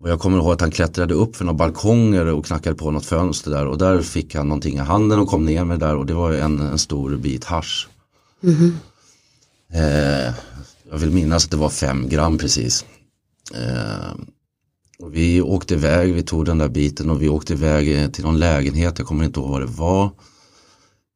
[0.00, 3.06] Och jag kommer ihåg att han klättrade upp för några balkonger och knackade på något
[3.06, 5.96] fönster där och där fick han någonting i handen och kom ner med det där
[5.96, 7.88] och det var en, en stor bit hasch.
[9.72, 10.34] Eh,
[10.90, 12.84] jag vill minnas att det var fem gram precis.
[13.54, 14.14] Eh,
[14.98, 18.38] och vi åkte iväg, vi tog den där biten och vi åkte iväg till någon
[18.38, 20.10] lägenhet, jag kommer inte ihåg vad det var.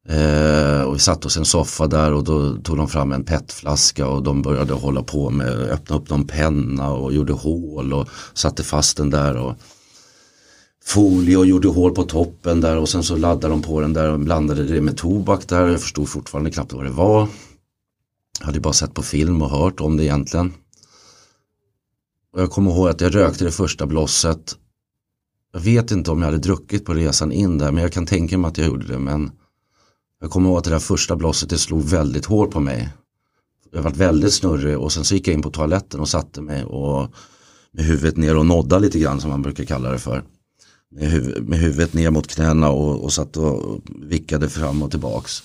[0.09, 3.23] Eh, och vi satte oss i en soffa där och då tog de fram en
[3.23, 8.09] petflaska och de började hålla på med, öppna upp någon penna och gjorde hål och
[8.33, 9.55] satte fast den där och
[10.85, 14.11] folie och gjorde hål på toppen där och sen så laddade de på den där
[14.11, 15.67] och blandade det med tobak där.
[15.67, 17.27] Jag förstod fortfarande knappt vad det var.
[18.39, 20.53] Jag hade bara sett på film och hört om det egentligen.
[22.33, 24.55] Och jag kommer ihåg att jag rökte det första blosset.
[25.53, 28.37] Jag vet inte om jag hade druckit på resan in där men jag kan tänka
[28.37, 28.99] mig att jag gjorde det.
[28.99, 29.31] Men
[30.23, 32.89] jag kommer ihåg att det där första blosset det slog väldigt hårt på mig.
[33.71, 36.63] Jag var väldigt snurrig och sen så gick jag in på toaletten och satte mig
[36.63, 37.09] och
[37.71, 40.23] med huvudet ner och nodda lite grann som man brukar kalla det för.
[40.91, 45.43] Med, huv med huvudet ner mot knäna och, och satt och vickade fram och tillbaks.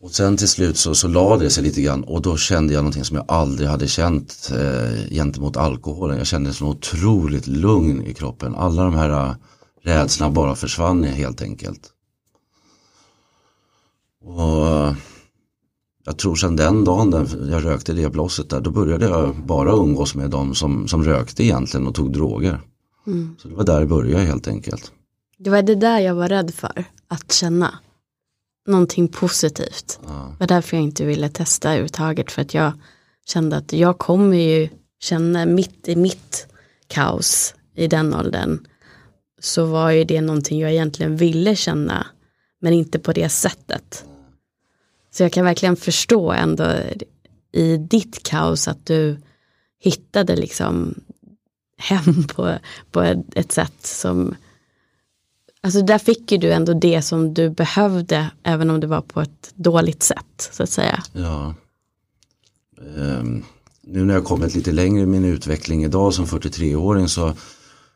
[0.00, 2.82] Och sen till slut så, så lade det sig lite grann och då kände jag
[2.82, 6.18] någonting som jag aldrig hade känt eh, gentemot alkoholen.
[6.18, 8.54] Jag kände så otroligt lugn i kroppen.
[8.54, 9.34] Alla de här eh,
[9.82, 11.92] rädslorna bara försvann helt enkelt.
[14.24, 14.94] Och äh,
[16.04, 19.72] jag tror sedan den dagen där jag rökte det blåset där, då började jag bara
[19.72, 22.60] umgås med de som, som rökte egentligen och tog droger.
[23.38, 24.92] Så det var där det började helt enkelt.
[25.38, 27.78] Det var det där jag var rädd för, att känna
[28.66, 30.00] någonting positivt.
[30.02, 32.72] Det var därför jag inte ville testa överhuvudtaget, för att jag
[33.26, 34.68] kände att jag kommer ju
[35.00, 36.46] känna mitt i mitt
[36.86, 38.66] kaos i den åldern,
[39.40, 42.06] så var ju det någonting jag egentligen ville känna,
[42.60, 44.04] men inte på det sättet.
[45.10, 46.64] Så jag kan verkligen förstå ändå
[47.52, 49.18] i ditt kaos att du
[49.78, 50.94] hittade liksom
[51.78, 52.58] hem på,
[52.90, 53.02] på
[53.34, 54.34] ett, sätt som
[55.62, 59.20] Alltså där fick ju du ändå det som du behövde även om det var på
[59.20, 61.02] ett dåligt sätt så att säga.
[61.12, 61.54] Ja.
[62.96, 63.44] Um,
[63.82, 67.32] nu när jag kommit lite längre i min utveckling idag som 43-åring så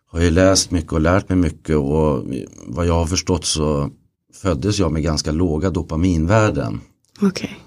[0.06, 2.24] har jag läst mycket och lärt mig mycket och
[2.66, 3.90] vad jag har förstått så
[4.42, 6.80] föddes jag med ganska låga dopaminvärden.
[7.20, 7.60] Okej.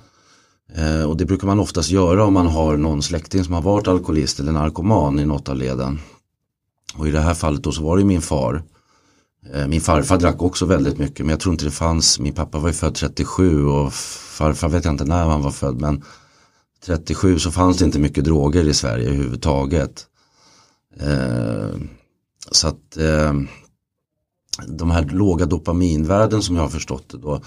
[0.73, 3.88] Eh, och det brukar man oftast göra om man har någon släkting som har varit
[3.88, 5.99] alkoholist eller narkoman i något av leden.
[6.95, 8.63] Och i det här fallet då så var det min far.
[9.53, 12.60] Eh, min farfar drack också väldigt mycket men jag tror inte det fanns, min pappa
[12.60, 16.03] var ju född 37 och farfar vet jag inte när han var född men
[16.86, 20.05] 37 så fanns det inte mycket droger i Sverige överhuvudtaget.
[20.99, 21.75] Eh,
[22.51, 23.33] så att eh,
[24.67, 27.41] de här låga dopaminvärden som jag har förstått det då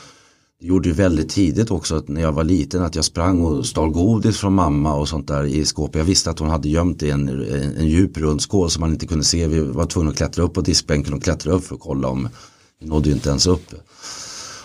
[0.60, 3.90] gjorde ju väldigt tidigt också att när jag var liten att jag sprang och stal
[3.90, 5.98] godis från mamma och sånt där i skåpet.
[5.98, 8.80] Jag visste att hon hade gömt det i en, en, en djup rund skål som
[8.80, 9.46] man inte kunde se.
[9.46, 12.28] Vi var tvungna att klättra upp på diskbänken och klättra upp för att kolla om
[12.80, 13.74] vi nådde ju inte ens upp.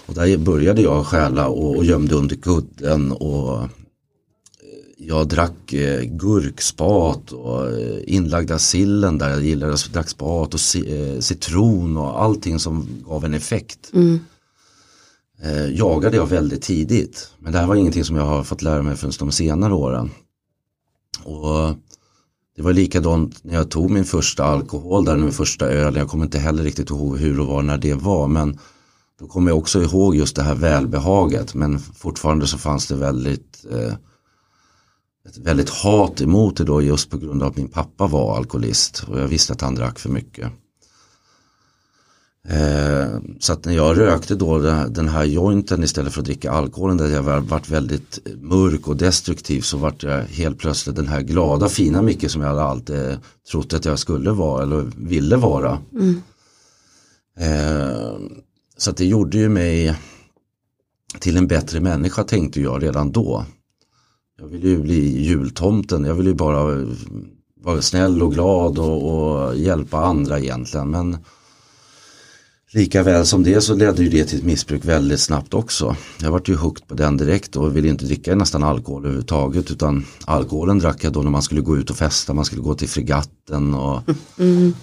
[0.06, 3.70] Och där började jag stjäla och, och gömde under kudden och eh,
[4.98, 10.60] jag drack eh, gurkspat och eh, inlagda sillen där jag gillade att drack spat och
[10.60, 13.90] ci, eh, citron och allting som gav en effekt.
[13.94, 14.20] Mm.
[15.42, 17.34] Eh, jagade jag väldigt tidigt.
[17.40, 20.12] Men det här var ingenting som jag har fått lära mig förrän de senare åren.
[21.24, 21.76] Och
[22.56, 25.96] det var likadant när jag tog min första alkohol, där min första öl.
[25.96, 28.28] Jag kommer inte heller riktigt ihåg hur och var när det var.
[28.28, 28.60] Men
[29.20, 31.54] då kommer jag också ihåg just det här välbehaget.
[31.54, 33.94] Men fortfarande så fanns det väldigt eh,
[35.30, 39.04] ett väldigt hat emot det då just på grund av att min pappa var alkoholist.
[39.08, 40.52] Och jag visste att han drack för mycket.
[42.48, 44.58] Eh, så att när jag rökte då
[44.90, 49.62] den här jointen istället för att dricka alkoholen där jag varit väldigt mörk och destruktiv
[49.62, 53.18] så vart jag helt plötsligt den här glada fina Micke som jag hade alltid
[53.52, 55.80] trott att jag skulle vara eller ville vara.
[55.94, 56.22] Mm.
[57.40, 58.16] Eh,
[58.78, 59.96] så att det gjorde ju mig
[61.20, 63.46] till en bättre människa tänkte jag redan då.
[64.38, 66.86] Jag ville ju bli jultomten, jag ville ju bara
[67.62, 70.90] vara snäll och glad och, och hjälpa andra egentligen.
[70.90, 71.18] Men
[72.76, 75.96] Lika väl som det så ledde ju det till ett missbruk väldigt snabbt också.
[76.22, 80.06] Jag vart ju hooked på den direkt och ville inte dricka nästan alkohol överhuvudtaget utan
[80.26, 82.90] alkoholen drack jag då när man skulle gå ut och festa, man skulle gå till
[82.90, 84.02] fregatten och
[84.38, 84.74] Mm.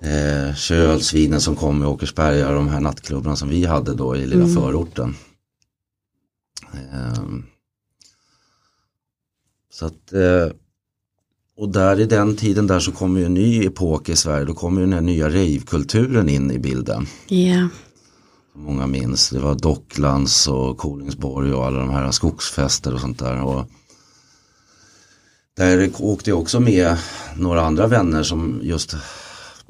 [0.00, 4.26] eh, kölsvinen som kom i Åkersberga och de här nattklubbarna som vi hade då i
[4.26, 5.14] lilla förorten.
[6.72, 7.24] Eh,
[9.72, 10.56] så att eh,
[11.58, 14.44] och där i den tiden där så kommer ju en ny epok i Sverige.
[14.44, 17.06] Då kommer ju den här nya ravekulturen in i bilden.
[17.26, 17.68] Ja.
[18.52, 19.30] Som många minns.
[19.30, 23.42] Det var Docklands och Kolingsborg och alla de här skogsfester och sånt där.
[23.42, 23.64] Och
[25.56, 26.96] där åkte jag också med
[27.36, 28.96] några andra vänner som just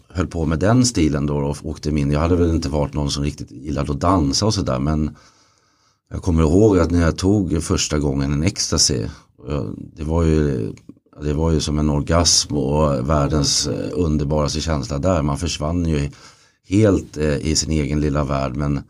[0.09, 2.11] höll på med den stilen då och åkte min.
[2.11, 5.17] Jag hade väl inte varit någon som riktigt gillade att dansa och sådär men
[6.11, 9.07] jag kommer ihåg att när jag tog första gången en ecstasy
[9.97, 10.73] det var ju
[11.23, 15.23] det var ju som en orgasm och världens eh, underbaraste känsla där.
[15.23, 16.11] Man försvann ju
[16.69, 18.81] helt eh, i sin egen lilla värld men,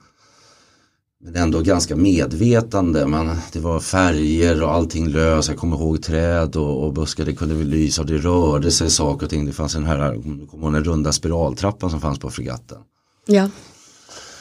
[1.20, 3.06] men ändå ganska medvetande.
[3.06, 5.48] Man, det var färger och allting lös.
[5.48, 9.26] Jag kommer ihåg träd och, och buskar det kunde lysa och det rörde sig saker
[9.26, 9.46] och ting.
[9.46, 12.78] Det fanns den här kommer den runda spiraltrappan som fanns på fregatten.
[13.26, 13.50] Ja.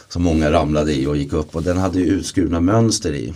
[0.10, 3.34] Som många ramlade i och gick upp och den hade utskurna mönster i.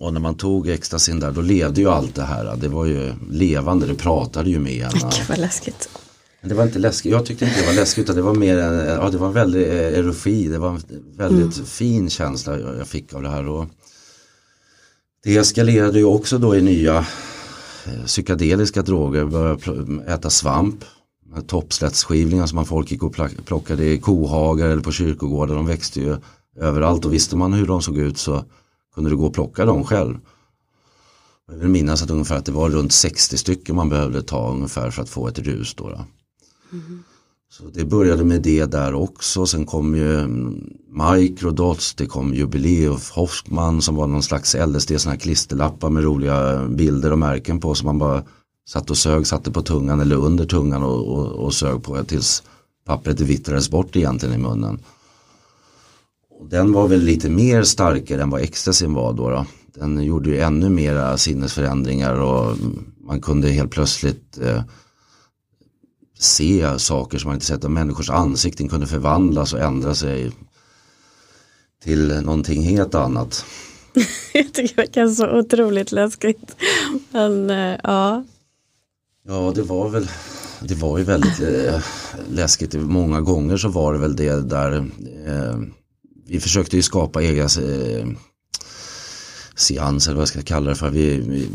[0.00, 2.56] Och när man tog extasin där då levde ju allt det här.
[2.56, 4.90] Det var ju levande, det pratade ju med en.
[4.92, 5.88] Gud vad läskigt.
[6.42, 9.10] Det var inte läskigt, jag tyckte inte det var läskigt utan det var mer, ja
[9.10, 10.82] det var väldigt eh, erofi, det var en
[11.16, 11.66] väldigt mm.
[11.66, 13.48] fin känsla jag fick av det här.
[13.48, 13.66] Och
[15.24, 16.98] det eskalerade ju också då i nya
[17.86, 20.84] eh, psykedeliska droger, började äta svamp,
[21.46, 26.16] toppslättsskivlingar som man folk gick och plockade i kohagar eller på kyrkogårdar, de växte ju
[26.56, 28.44] överallt och visste man hur de såg ut så
[29.00, 30.18] kunde du gå och plocka dem själv.
[31.50, 34.90] Jag vill minnas att ungefär att det var runt 60 stycken man behövde ta ungefär
[34.90, 35.74] för att få ett rus.
[35.74, 36.04] Då, då.
[36.72, 37.02] Mm.
[37.50, 39.46] Så det började med det där också.
[39.46, 40.28] Sen kom ju
[40.88, 46.68] Microdots, det kom Jubileus Hoffman som var någon slags LSD, sådana här klisterlappar med roliga
[46.68, 48.22] bilder och märken på som man bara
[48.68, 52.42] satt och sög, satte på tungan eller under tungan och, och, och sög på tills
[52.84, 54.78] pappret vittrades bort egentligen i munnen.
[56.48, 59.30] Den var väl lite mer starkare än vad ecstasin var då.
[59.30, 59.46] då.
[59.74, 62.56] Den gjorde ju ännu mera sinnesförändringar och
[63.00, 64.62] man kunde helt plötsligt eh,
[66.18, 67.64] se saker som man inte sett.
[67.64, 70.32] Och människors ansikten kunde förvandlas och ändra sig
[71.82, 73.44] till någonting helt annat.
[74.32, 76.56] Jag tycker det verkar så otroligt läskigt.
[77.10, 78.24] Men eh, ja.
[79.28, 80.08] Ja, det var väl
[80.60, 81.80] det var ju väldigt eh,
[82.30, 82.74] läskigt.
[82.74, 84.72] Många gånger så var det väl det där
[85.26, 85.58] eh,
[86.30, 88.06] vi försökte ju skapa egna eh,
[89.54, 90.90] seanser, vad jag ska kalla det för.
[90.90, 91.48] Vi, vi,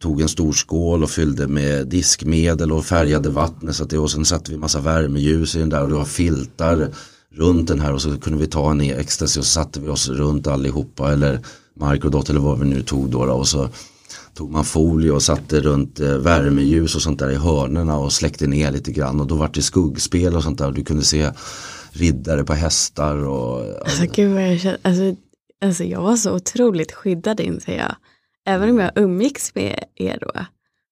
[0.00, 3.76] tog en stor skål och fyllde med diskmedel och färgade vattnet.
[3.76, 6.04] Så att det, och sen satte vi massa värmeljus i den där och det var
[6.04, 6.88] filtar
[7.34, 9.88] runt den här och så kunde vi ta en e- ecstasy och så satte vi
[9.88, 11.40] oss runt allihopa eller
[11.74, 13.68] microdot eller vad vi nu tog då, då och så
[14.34, 18.46] tog man folie och satte runt eh, värmeljus och sånt där i hörnerna och släckte
[18.46, 21.30] ner lite grann och då var det skuggspel och sånt där och du kunde se
[21.92, 25.16] riddare på hästar och alltså, gud vad jag känner, alltså,
[25.64, 27.96] alltså jag var så otroligt skyddad inser jag.
[28.46, 30.32] Även om jag umgicks med er då.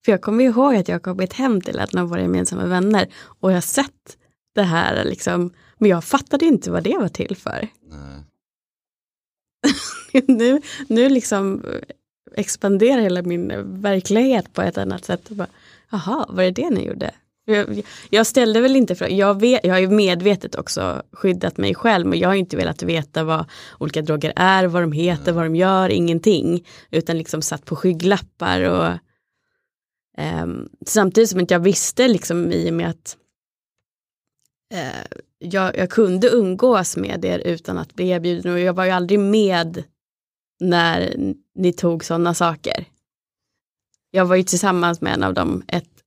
[0.04, 3.08] För jag kommer ihåg att jag kommit hem till en av våra gemensamma vänner
[3.40, 4.16] och jag sett
[4.54, 7.68] det här liksom, men jag fattade inte vad det var till för.
[10.26, 11.64] nu, nu liksom
[12.36, 15.30] expanderar hela min verklighet på ett annat sätt.
[15.90, 17.10] Jaha, var det det ni gjorde?
[17.44, 22.06] Jag, jag ställde väl inte frågan, jag, jag har ju medvetet också skyddat mig själv
[22.06, 23.44] men jag har inte velat veta vad
[23.78, 26.66] olika droger är, vad de heter, vad de gör, ingenting.
[26.90, 28.98] Utan liksom satt på skygglappar och
[30.42, 33.16] um, samtidigt som inte jag visste liksom i och med att
[34.74, 38.90] uh, jag, jag, kunde umgås med er utan att bli erbjuden och jag var ju
[38.90, 39.84] aldrig med
[40.60, 41.14] när
[41.54, 42.84] ni tog sådana saker.
[44.10, 45.99] Jag var ju tillsammans med en av dem ett, ett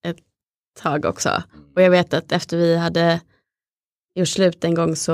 [0.74, 1.44] tag också.
[1.76, 3.22] Och jag vet att efter vi hade
[4.16, 5.12] gjort slut en gång så,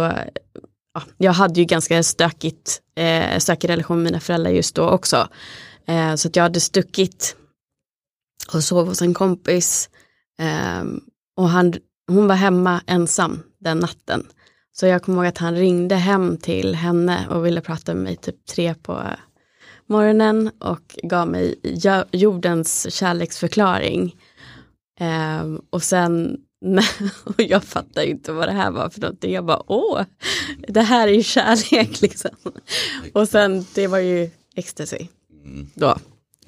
[0.94, 5.28] ja, jag hade ju ganska stökigt, eh, stökig relation med mina föräldrar just då också.
[5.88, 7.36] Eh, så att jag hade stuckit
[8.54, 9.90] och sov hos en kompis.
[10.40, 10.84] Eh,
[11.38, 11.74] och han,
[12.08, 14.28] hon var hemma ensam den natten.
[14.72, 18.16] Så jag kommer ihåg att han ringde hem till henne och ville prata med mig
[18.16, 19.04] typ tre på
[19.86, 21.60] morgonen och gav mig
[22.12, 24.16] jordens kärleksförklaring.
[25.00, 26.38] Um, och sen,
[27.24, 29.34] och jag fattar inte vad det här var för någonting.
[29.34, 30.02] Jag bara, åh,
[30.68, 32.32] det här är ju kärlek liksom.
[33.14, 35.08] Och sen, det var ju ecstasy
[35.74, 35.98] då,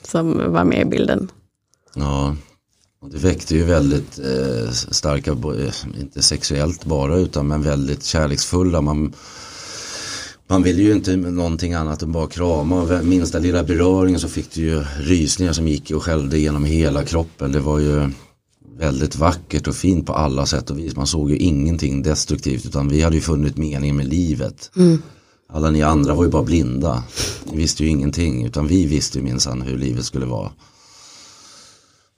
[0.03, 1.31] som var med i bilden.
[1.95, 2.35] Ja,
[3.01, 5.37] och det väckte ju väldigt eh, starka,
[5.99, 8.81] inte sexuellt bara, utan men väldigt kärleksfulla.
[8.81, 9.13] Man,
[10.47, 14.51] man ville ju inte någonting annat än bara krama och minsta lilla beröring så fick
[14.51, 17.51] du ju rysningar som gick och skällde genom hela kroppen.
[17.51, 18.09] Det var ju
[18.81, 20.95] väldigt vackert och fint på alla sätt och vis.
[20.95, 24.71] Man såg ju ingenting destruktivt utan vi hade ju funnit mening med livet.
[24.75, 25.01] Mm.
[25.49, 27.03] Alla ni andra var ju bara blinda.
[27.51, 30.51] Ni visste ju ingenting utan vi visste ju minsann hur livet skulle vara.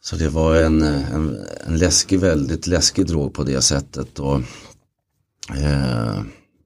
[0.01, 1.37] Så det var en, en,
[1.67, 4.19] en läskig, väldigt läskig drog på det sättet.
[4.19, 4.35] Och,
[5.55, 6.21] eh,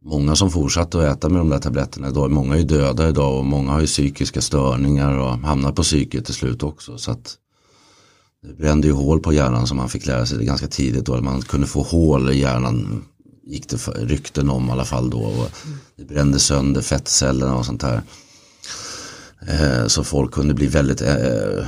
[0.06, 2.32] många som fortsatte att äta med de där tabletterna idag.
[2.32, 6.34] Många är döda idag och många har ju psykiska störningar och hamnar på psyket till
[6.34, 6.98] slut också.
[6.98, 7.38] Så att
[8.44, 11.22] det brände ju hål på hjärnan som man fick lära sig det ganska tidigt då.
[11.22, 13.04] Man kunde få hål i hjärnan
[13.48, 15.20] gick det rykten om i alla fall då.
[15.20, 15.50] Och
[15.96, 18.02] det brände sönder fettcellerna och sånt här.
[19.48, 21.68] Eh, så folk kunde bli väldigt eh, eh,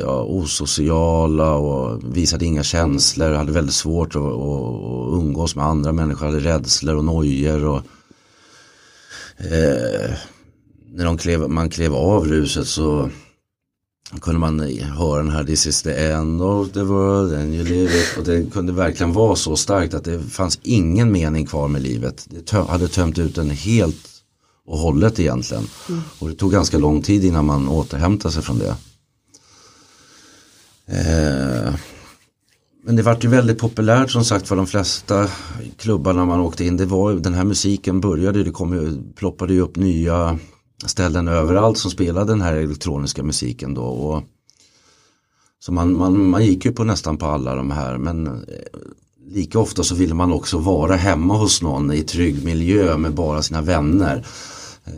[0.00, 6.26] ja, osociala och visade inga känslor, hade väldigt svårt att, att umgås med andra människor,
[6.26, 7.64] hade rädslor och nojor.
[7.64, 7.82] Och,
[9.36, 10.10] eh,
[10.92, 13.10] när de klev, man klev av ruset så
[14.18, 17.98] kunde man höra den här This is the end of the world and you live
[17.98, 18.18] it.
[18.18, 22.26] Och det kunde verkligen vara så starkt att det fanns ingen mening kvar med livet.
[22.30, 24.10] Det tö hade tömt ut den helt
[24.66, 25.64] och hållet egentligen.
[25.88, 26.00] Mm.
[26.18, 28.74] Och det tog ganska lång tid innan man återhämtade sig från det.
[30.86, 31.74] Eh,
[32.84, 35.28] men det vart ju väldigt populärt som sagt för de flesta
[35.76, 36.76] klubbarna man åkte in.
[36.76, 40.38] Det var den här musiken började, det kom ju, ploppade ju upp nya
[40.86, 43.82] ställen överallt som spelade den här elektroniska musiken då.
[43.82, 44.22] Och,
[45.60, 48.32] så man, man, man gick ju på nästan på alla de här men eh,
[49.26, 53.42] lika ofta så ville man också vara hemma hos någon i trygg miljö med bara
[53.42, 54.26] sina vänner.
[54.84, 54.92] Eh,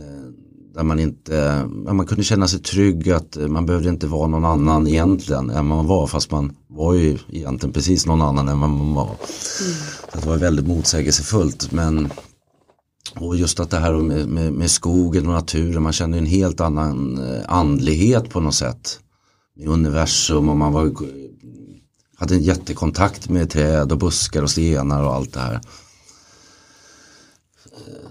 [0.74, 4.87] där man inte, man kunde känna sig trygg att man behövde inte vara någon annan
[4.87, 9.05] egentligen än man var fast man var ju egentligen precis någon annan än man var.
[9.05, 9.16] Mm.
[10.12, 12.12] det var väldigt motsägelsefullt men
[13.14, 16.61] och just att det här med, med, med, skogen och naturen, man kände en helt
[16.61, 19.00] annan eh, andlighet på något sätt.
[19.57, 20.92] Med universum och man var,
[22.16, 25.55] hade en jättekontakt med träd och buskar och stenar och allt det här.
[25.55, 25.61] Eh,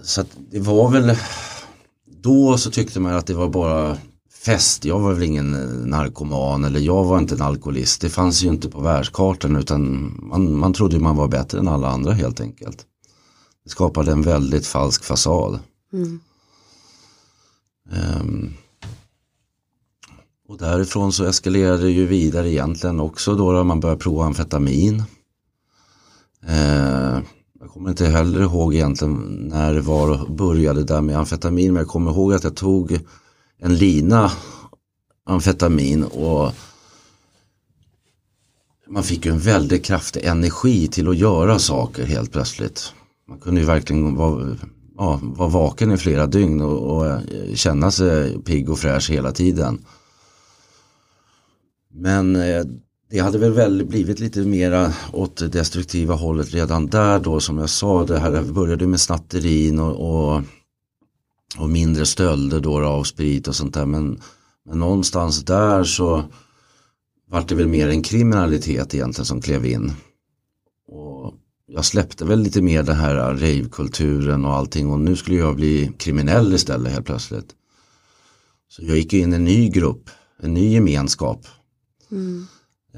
[0.02, 1.16] så det var väl,
[2.22, 3.98] då så tyckte man att det var bara
[4.44, 4.84] fest.
[4.84, 8.00] Jag var väl ingen eh, narkoman eller jag var inte en alkoholist.
[8.00, 11.88] Det fanns ju inte på världskartan utan man, man trodde man var bättre än alla
[11.88, 12.86] andra helt enkelt.
[13.64, 15.58] Det skapade en väldigt falsk fasad.
[15.92, 16.20] Mm.
[18.20, 18.54] Um,
[20.48, 25.02] och därifrån så eskalerade det ju vidare egentligen också då, då man började prova amfetamin.
[26.48, 27.20] Uh,
[27.60, 29.14] jag kommer inte heller ihåg egentligen
[29.50, 33.00] när det var och började där med amfetamin men jag kommer ihåg att jag tog
[33.58, 34.32] en lina
[35.24, 36.52] amfetamin och
[38.88, 42.92] man fick ju en väldigt kraftig energi till att göra saker helt plötsligt.
[43.32, 44.56] Man kunde ju verkligen vara,
[44.96, 49.32] ja, vara vaken i flera dygn och, och eh, känna sig pigg och fräsch hela
[49.32, 49.84] tiden.
[51.92, 52.64] Men eh,
[53.10, 57.58] det hade väl, väl blivit lite mera åt det destruktiva hållet redan där då som
[57.58, 58.04] jag sa.
[58.04, 60.42] Det här började med snatterin och, och,
[61.58, 63.86] och mindre stölder då av sprit och sånt där.
[63.86, 64.20] Men,
[64.64, 66.24] men någonstans där så
[67.30, 69.92] vart det väl mer en kriminalitet egentligen som klev in
[71.74, 75.92] jag släppte väl lite mer den här ravekulturen och allting och nu skulle jag bli
[75.98, 77.54] kriminell istället helt plötsligt.
[78.68, 80.10] Så jag gick in i en ny grupp,
[80.42, 81.46] en ny gemenskap.
[82.10, 82.46] Mm.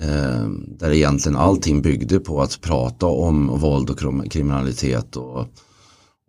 [0.01, 0.49] Eh,
[0.79, 3.99] där egentligen allting byggde på att prata om våld och
[4.31, 5.47] kriminalitet och,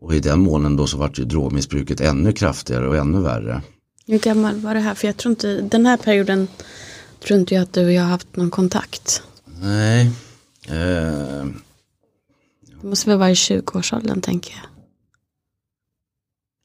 [0.01, 3.61] och i den månen då så vart ju drogmissbruket ännu kraftigare och ännu värre.
[4.07, 4.93] Hur gammal var det här?
[4.93, 6.47] För jag tror inte, den här perioden
[7.23, 9.23] tror inte jag att du och jag har haft någon kontakt.
[9.61, 10.11] Nej.
[10.67, 11.45] Eh,
[12.85, 14.65] det måste väl vara i 20-årsåldern tänker jag.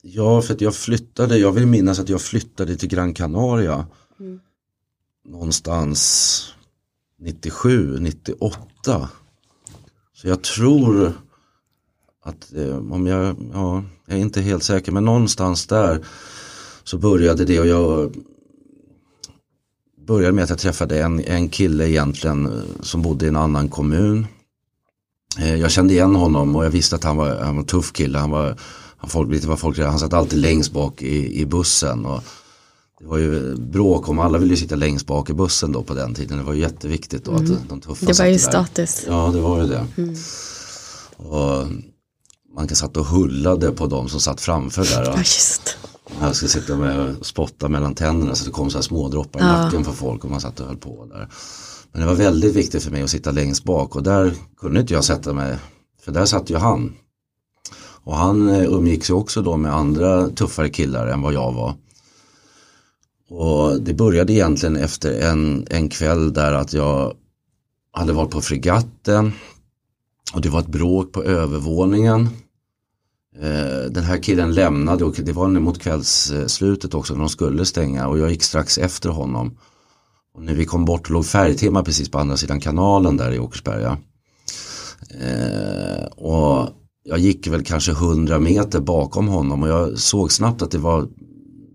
[0.02, 3.86] Ja, för att jag flyttade, jag vill minnas att jag flyttade till Gran Canaria.
[4.20, 4.40] Mm.
[5.24, 6.54] Någonstans
[7.18, 9.08] 97, 98.
[10.12, 11.12] Så jag tror
[12.22, 16.04] att eh, om jag, ja, jag är inte helt säker men någonstans där
[16.84, 18.14] så började det och jag
[20.06, 23.68] började med att jag träffade en, en kille egentligen eh, som bodde i en annan
[23.68, 24.26] kommun.
[25.38, 27.92] Eh, jag kände igen honom och jag visste att han var, han var en tuff
[27.92, 28.18] kille.
[28.18, 28.56] Han, var,
[28.96, 32.06] han, folk, lite vad folk, han satt alltid längst bak i, i bussen.
[32.06, 32.22] Och
[33.00, 35.94] det var ju bråk om, alla ville ju sitta längst bak i bussen då på
[35.94, 36.38] den tiden.
[36.38, 37.52] Det var ju jätteviktigt då mm.
[37.52, 39.04] att de tuffa Det var ju status.
[39.06, 39.86] Ja det var ju det.
[39.96, 40.14] Mm.
[41.16, 41.66] Och
[42.56, 45.04] man kan satt och hullade på de som satt framför där.
[45.04, 45.76] Ja, just.
[46.20, 49.40] Jag skulle sitta med och spotta mellan tänderna så det kom så här små droppar
[49.40, 49.64] i ja.
[49.64, 51.28] nacken på folk och man satt och höll på där.
[51.92, 54.94] Men det var väldigt viktigt för mig att sitta längst bak och där kunde inte
[54.94, 55.56] jag sätta mig.
[56.02, 56.92] För där satt ju han.
[58.04, 61.74] Och han eh, umgicks ju också då med andra tuffare killar än vad jag var.
[63.30, 67.14] Och det började egentligen efter en, en kväll där att jag
[67.92, 69.32] hade varit på fregatten
[70.34, 72.28] och det var ett bråk på övervåningen.
[73.36, 78.08] Eh, den här killen lämnade och det var mot kvällsslutet också när de skulle stänga
[78.08, 79.56] och jag gick strax efter honom.
[80.34, 83.98] Och när vi kom bort låg färgtema precis på andra sidan kanalen där i Åkersberga.
[85.20, 86.68] Eh, och
[87.02, 91.08] jag gick väl kanske hundra meter bakom honom och jag såg snabbt att det var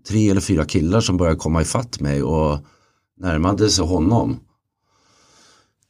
[0.08, 2.60] tre eller fyra killar som började komma ifatt mig och
[3.18, 4.40] närmade sig honom.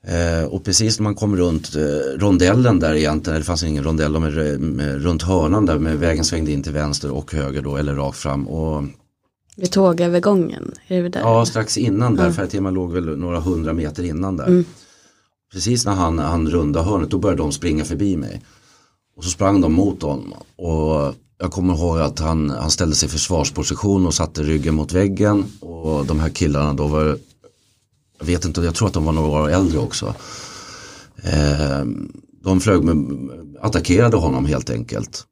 [0.07, 4.19] Eh, och precis när man kom runt eh, rondellen där egentligen, det fanns ingen rondell,
[4.19, 7.77] med, med, eh, runt hörnan där med vägen svängde in till vänster och höger då
[7.77, 8.47] eller rakt fram.
[8.47, 8.83] Och,
[9.55, 11.19] vid tågövergången, är det där?
[11.19, 12.33] Ja, strax innan där, ja.
[12.33, 14.47] Färgtema låg väl några hundra meter innan där.
[14.47, 14.65] Mm.
[15.53, 18.41] Precis när han, han rundade hörnet då började de springa förbi mig.
[19.17, 20.33] Och så sprang de mot honom.
[20.55, 24.93] Och jag kommer ihåg att han, han ställde sig i försvarsposition och satte ryggen mot
[24.93, 25.45] väggen.
[25.59, 27.17] Och de här killarna då var,
[28.19, 30.13] jag vet inte, jag tror att de var några år äldre också.
[31.23, 31.85] Eh,
[32.43, 33.29] de flög med,
[33.61, 35.25] attackerade honom helt enkelt.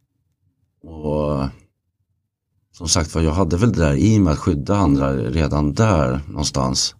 [0.83, 1.43] Och
[2.77, 6.19] som sagt var, jag hade väl det där i mig att skydda andra redan där
[6.27, 6.95] någonstans.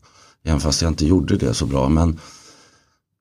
[0.46, 1.90] Även fast jag inte gjorde det så bra.
[1.90, 2.20] Men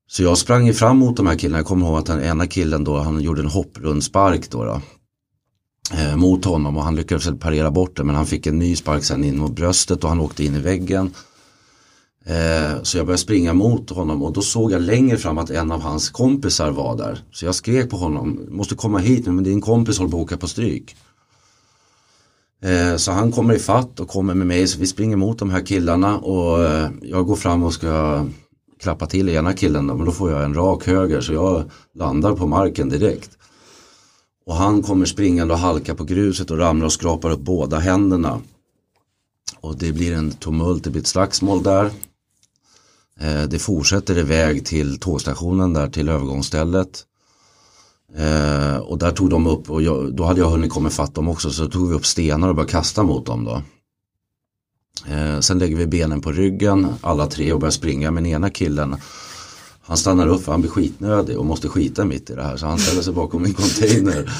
[0.08, 1.58] så jag sprang fram mot de här killarna.
[1.58, 4.64] Jag kommer ihåg att den ena killen då, han gjorde en hopprundspark då.
[4.64, 4.80] då
[5.92, 9.04] eh, mot honom och han lyckades parera bort det men han fick en ny spark
[9.04, 11.14] sen in mot bröstet och han åkte in i väggen.
[12.24, 15.72] Eh, så jag började springa mot honom och då såg jag längre fram att en
[15.72, 17.18] av hans kompisar var där.
[17.32, 20.22] Så jag skrek på honom, måste komma hit nu men din kompis håller på att
[20.22, 20.96] åka på stryk.
[22.62, 25.50] Eh, så han kommer i fatt och kommer med mig så vi springer mot de
[25.50, 28.26] här killarna och eh, jag går fram och ska
[28.80, 32.46] klappa till ena killen men då får jag en rak höger så jag landar på
[32.46, 33.30] marken direkt.
[34.46, 38.40] Och han kommer springande och halkar på gruset och ramlar och skrapar upp båda händerna.
[39.60, 41.90] Och det blir en tumult, det blir ett slagsmål där.
[43.20, 47.06] Eh, det fortsätter iväg till tågstationen där till övergångsstället.
[48.16, 51.28] Eh, och där tog de upp, och jag, då hade jag hunnit komma fatt dem
[51.28, 53.62] också, så tog vi upp stenar och började kasta mot dem då.
[55.12, 58.96] Eh, sen lägger vi benen på ryggen, alla tre och börjar springa, men ena killen
[59.84, 62.56] han stannar upp för han blir skitnödig och måste skita mitt i det här.
[62.56, 64.32] Så han ställer sig bakom en container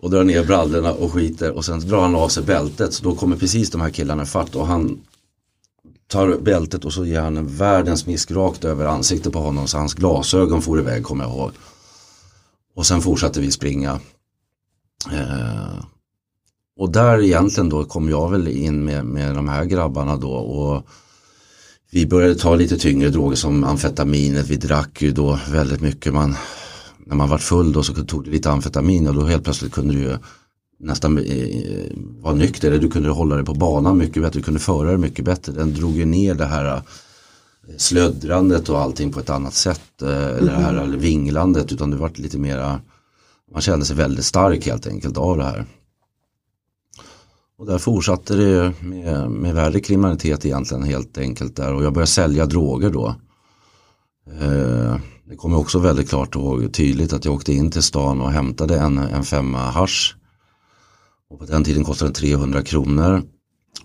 [0.00, 2.94] och drar ner brallorna och skiter och sen drar han av sig bältet.
[2.94, 5.00] Så då kommer precis de här killarna fatt och han
[6.06, 9.78] tar bältet och så ger han en världens misk rakt över ansiktet på honom så
[9.78, 11.50] hans glasögon for iväg kommer jag ihåg.
[12.78, 14.00] Och sen fortsatte vi springa.
[15.12, 15.84] Eh,
[16.76, 20.86] och där egentligen då kom jag väl in med, med de här grabbarna då och
[21.90, 24.48] vi började ta lite tyngre droger som amfetaminet.
[24.48, 26.14] Vi drack ju då väldigt mycket.
[26.14, 26.36] Man,
[27.06, 29.94] när man var full då så tog du lite amfetamin och då helt plötsligt kunde
[29.94, 30.18] du ju
[30.78, 32.78] nästan eh, vara nykter.
[32.78, 34.38] Du kunde hålla dig på banan mycket bättre.
[34.38, 35.52] Du kunde föra dig mycket bättre.
[35.52, 36.82] Den drog ju ner det här
[37.76, 40.02] slöddrandet och allting på ett annat sätt.
[40.02, 42.80] Eh, eller det här eller vinglandet utan det var lite mera
[43.52, 45.66] man kände sig väldigt stark helt enkelt av det här.
[47.58, 52.10] Och där fortsatte det med, med värre kriminalitet egentligen helt enkelt där och jag började
[52.10, 53.14] sälja droger då.
[54.40, 58.30] Eh, det kommer också väldigt klart ihåg tydligt att jag åkte in till stan och
[58.30, 60.14] hämtade en, en femma hash.
[61.30, 63.22] Och på den tiden kostade den 300 kronor.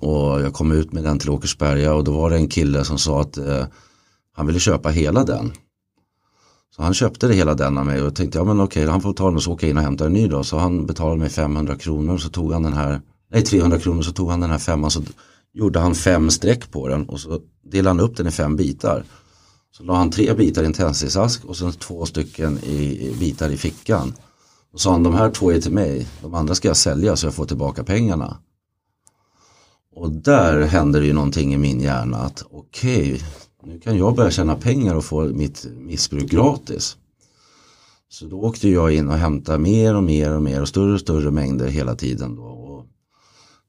[0.04, 2.98] Och jag kom ut med den till Åkersberga och då var det en kille som
[2.98, 3.66] sa att eh,
[4.34, 5.52] han ville köpa hela den.
[6.76, 9.14] Så han köpte det hela den av mig och tänkte ja men okej han får
[9.14, 10.44] ta den och så åka in och hämta en ny då.
[10.44, 13.02] Så han betalade mig 500 kronor och så tog han den här
[13.32, 15.02] nej 300 kronor så tog han den här femman så
[15.54, 19.04] gjorde han fem streck på den och så delade han upp den i fem bitar.
[19.72, 23.58] Så la han tre bitar i en tändsticksask och sen två stycken i, bitar i
[23.58, 24.14] fickan.
[24.74, 27.26] Och sa han de här två är till mig, de andra ska jag sälja så
[27.26, 28.38] jag får tillbaka pengarna.
[29.96, 33.20] Och där händer det ju någonting i min hjärna att okej, okay,
[33.64, 36.98] nu kan jag börja tjäna pengar och få mitt missbruk gratis.
[38.10, 41.00] Så då åkte jag in och hämtade mer och mer och mer och större och
[41.00, 42.36] större mängder hela tiden.
[42.36, 42.86] Då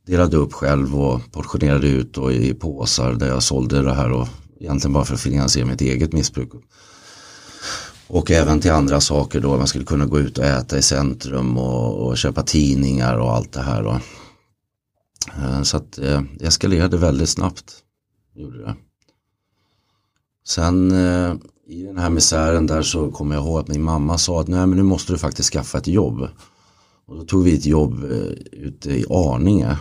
[0.07, 4.29] delade upp själv och portionerade ut och i påsar där jag sålde det här och
[4.61, 6.51] egentligen bara för att finansiera mitt eget missbruk.
[8.07, 11.59] Och även till andra saker då, man skulle kunna gå ut och äta i centrum
[11.59, 13.83] och, och köpa tidningar och allt det här.
[13.83, 14.01] Då.
[15.29, 17.75] Eh, så att eh, det eskalerade väldigt snabbt.
[18.35, 18.77] Gjorde det.
[20.47, 21.35] Sen eh,
[21.66, 24.66] i den här misären där så kommer jag ihåg att min mamma sa att nej
[24.66, 26.29] men nu måste du faktiskt skaffa ett jobb.
[27.07, 28.05] Och då tog vi ett jobb
[28.53, 29.79] ute i Arninge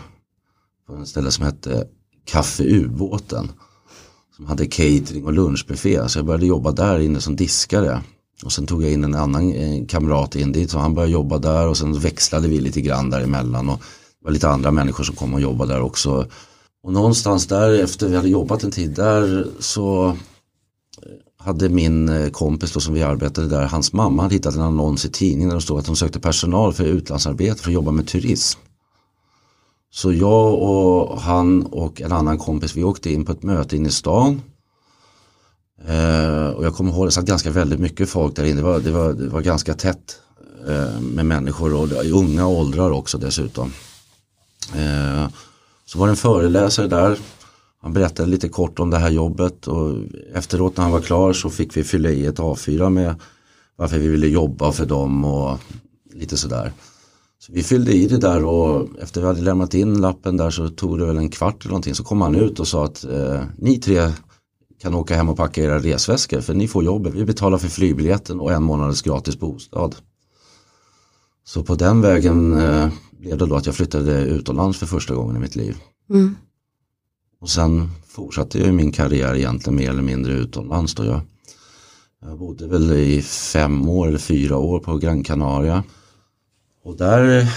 [0.88, 1.88] på en ställe som hette
[2.26, 3.52] Kaffe Ubåten.
[4.36, 6.10] Som hade catering och lunchbuffé.
[6.10, 8.02] Så jag började jobba där inne som diskare.
[8.44, 10.72] Och sen tog jag in en annan en kamrat in dit.
[10.72, 13.70] Så han började jobba där och sen växlade vi lite grann däremellan.
[13.70, 13.84] Och
[14.24, 16.28] var lite andra människor som kom och jobbade där också.
[16.84, 20.16] Och någonstans där efter vi hade jobbat en tid där så eh,
[21.38, 25.06] hade min eh, kompis då som vi arbetade där, hans mamma hade hittat en annons
[25.06, 28.08] i tidningen där det stod att de sökte personal för utlandsarbete för att jobba med
[28.08, 28.60] turism.
[29.92, 33.90] Så jag och han och en annan kompis vi åkte in på ett möte inne
[33.90, 34.42] i stan.
[35.88, 38.56] Eh, och jag kommer ihåg det satt ganska väldigt mycket folk där inne.
[38.56, 40.20] Det var, det var, det var ganska tätt
[40.68, 43.72] eh, med människor och i unga åldrar också dessutom.
[44.76, 45.28] Eh,
[45.86, 47.18] så var det en föreläsare där.
[47.82, 49.98] han berättade lite kort om det här jobbet och
[50.34, 53.16] efteråt när han var klar så fick vi fylla i ett A4 med
[53.76, 55.60] varför vi ville jobba för dem och
[56.14, 56.72] lite sådär.
[57.40, 60.70] Så vi fyllde i det där och efter vi hade lämnat in lappen där så
[60.70, 63.42] tog det väl en kvart eller någonting så kom han ut och sa att eh,
[63.58, 64.12] ni tre
[64.82, 67.14] kan åka hem och packa era resväskor för ni får jobbet.
[67.14, 69.96] Vi betalar för flygbiljetten och en månaders gratis bostad.
[71.44, 72.90] Så på den vägen eh,
[73.20, 75.78] blev det då att jag flyttade utomlands för första gången i mitt liv.
[76.10, 76.36] Mm.
[77.40, 80.96] Och sen fortsatte jag min karriär egentligen mer eller mindre utomlands.
[80.96, 81.22] Då jag,
[82.22, 85.84] jag bodde väl i fem år eller fyra år på Gran Canaria.
[86.84, 87.48] Och där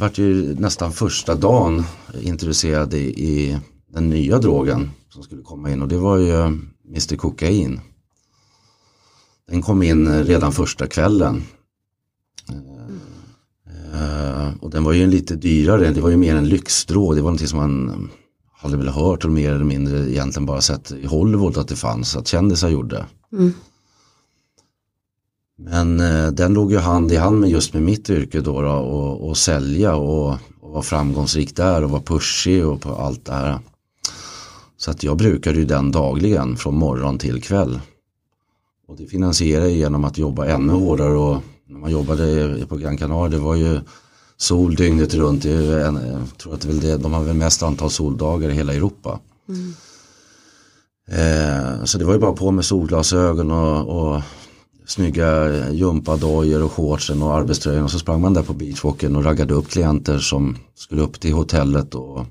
[0.00, 1.84] vart ju nästan första dagen
[2.20, 3.58] introducerad i, i
[3.92, 6.34] den nya drogen som skulle komma in och det var ju
[6.88, 7.80] Mr Kokain.
[9.48, 11.42] Den kom in redan första kvällen.
[13.96, 17.30] Eh, och den var ju lite dyrare, det var ju mer en lyxdrog, det var
[17.30, 18.10] någonting som man
[18.52, 22.16] hade väl hört och mer eller mindre egentligen bara sett i Hollywood att det fanns,
[22.16, 23.06] att kändisar gjorde.
[23.32, 23.52] Mm.
[25.58, 28.70] Men eh, den låg ju hand i hand med just med mitt yrke då, då
[28.70, 30.30] och, och sälja och,
[30.60, 33.58] och vara framgångsrik där och vara pushig och på allt det här.
[34.76, 37.80] Så att jag brukade ju den dagligen från morgon till kväll.
[38.88, 42.96] Och det finansierade jag genom att jobba ännu hårdare och när man jobbade på Gran
[42.96, 43.80] Canaria det var ju
[44.36, 45.42] sol dygnet runt.
[45.42, 48.50] Det är en, jag tror att det är det, de har väl mest antal soldagar
[48.50, 49.20] i hela Europa.
[49.48, 49.74] Mm.
[51.08, 54.22] Eh, så det var ju bara på med solglasögon och, och
[54.86, 59.54] snygga gympadojor och shortsen och arbetströjan och så sprang man där på beachwalken och raggade
[59.54, 62.26] upp klienter som skulle upp till hotellet och,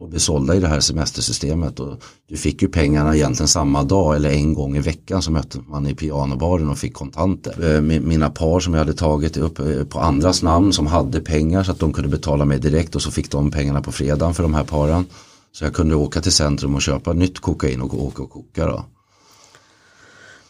[0.00, 1.80] och bli sålda i det här semestersystemet.
[1.80, 5.58] Och du fick ju pengarna egentligen samma dag eller en gång i veckan så mötte
[5.68, 7.74] man i pianobaren och fick kontanter.
[7.74, 11.62] Eh, Mina par som jag hade tagit upp eh, på andras namn som hade pengar
[11.62, 14.42] så att de kunde betala mig direkt och så fick de pengarna på fredagen för
[14.42, 15.06] de här paren.
[15.52, 18.84] Så jag kunde åka till centrum och köpa nytt kokain och åka och koka då.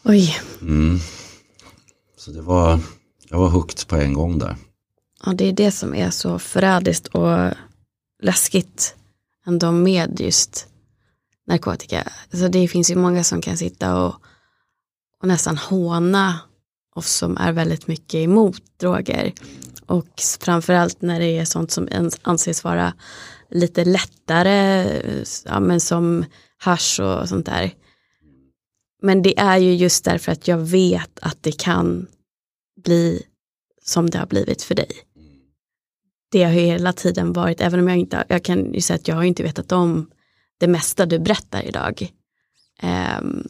[0.05, 0.99] Oj, Mm.
[2.19, 2.79] Så det var,
[3.29, 4.57] jag var hooked på en gång där.
[5.27, 7.51] ja, det är det som är så förrädiskt och
[8.23, 8.95] läskigt
[9.47, 10.67] ändå med just
[11.47, 12.13] narkotika.
[12.31, 14.15] Alltså det finns ju många som kan sitta och,
[15.23, 16.41] och nästan håna
[16.95, 19.33] oss som är väldigt mycket emot droger.
[19.87, 21.89] Och framförallt när det är sånt som
[22.23, 22.95] anses vara
[23.51, 24.87] lite lättare,
[25.45, 26.25] ja, men som
[26.59, 27.75] hash och sånt där.
[29.03, 32.07] Men det är ju just därför att jag vet att det kan
[32.85, 33.23] bli
[33.85, 34.91] som det har blivit för dig.
[36.31, 39.09] Det har ju hela tiden varit, även om jag inte, jag kan ju säga att
[39.09, 40.11] jag har inte vetat om
[40.59, 42.13] det mesta du berättar idag.
[42.83, 43.49] Um,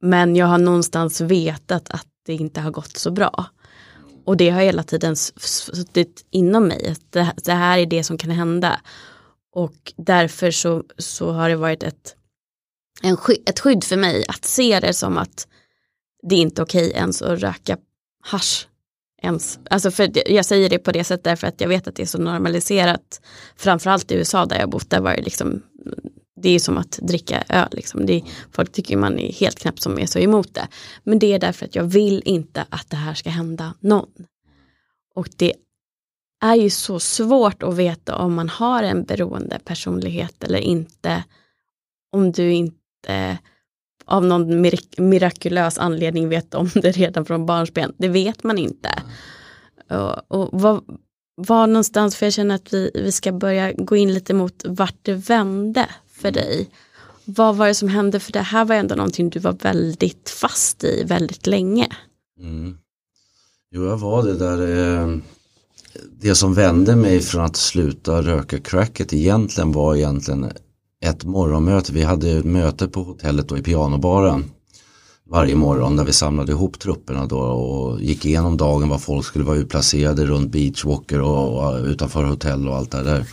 [0.00, 3.46] men jag har någonstans vetat att det inte har gått så bra.
[4.24, 8.18] Och det har hela tiden suttit inom mig, att det, det här är det som
[8.18, 8.80] kan hända.
[9.52, 12.16] Och därför så, så har det varit ett,
[13.02, 15.48] en, sky- ett skydd för mig att se det som att
[16.28, 17.76] det är inte okej ens att röka
[18.24, 18.68] hasch.
[19.22, 19.58] Ens.
[19.70, 22.06] Alltså för jag säger det på det sättet därför att jag vet att det är
[22.06, 23.20] så normaliserat.
[23.56, 25.62] Framförallt i USA där jag bott, där var det liksom
[26.42, 27.68] det är som att dricka öl.
[27.72, 28.06] Liksom.
[28.06, 30.68] Det är, folk tycker man är helt knäpp som är så emot det.
[31.02, 34.26] Men det är därför att jag vill inte att det här ska hända någon.
[35.14, 35.54] Och det
[36.40, 41.24] är ju så svårt att veta om man har en beroende personlighet eller inte.
[42.12, 43.38] Om du inte
[44.04, 47.92] av någon mirak mirakulös anledning vet om det redan från barnsben.
[47.96, 48.88] Det vet man inte.
[49.90, 50.82] Och, och vad,
[51.34, 54.98] var någonstans, för jag känner att vi, vi ska börja gå in lite mot vart
[55.02, 56.68] det vände för dig.
[57.24, 58.20] Vad var det som hände?
[58.20, 61.88] För det här var ändå någonting du var väldigt fast i väldigt länge.
[62.38, 62.78] Mm.
[63.74, 64.58] Jo, jag var det där.
[65.02, 65.16] Eh,
[66.20, 70.52] det som vände mig från att sluta röka cracket egentligen var egentligen
[71.02, 71.92] ett morgonmöte.
[71.92, 74.50] Vi hade ett möte på hotellet då i pianobaren
[75.32, 79.44] varje morgon där vi samlade ihop trupperna då och gick igenom dagen var folk skulle
[79.44, 83.26] vara utplacerade runt beachwalker och, och utanför hotell och allt det där.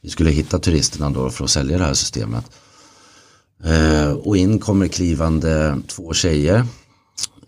[0.00, 2.44] Vi skulle hitta turisterna då för att sälja det här systemet.
[3.64, 6.66] Eh, och in kommer klivande två tjejer.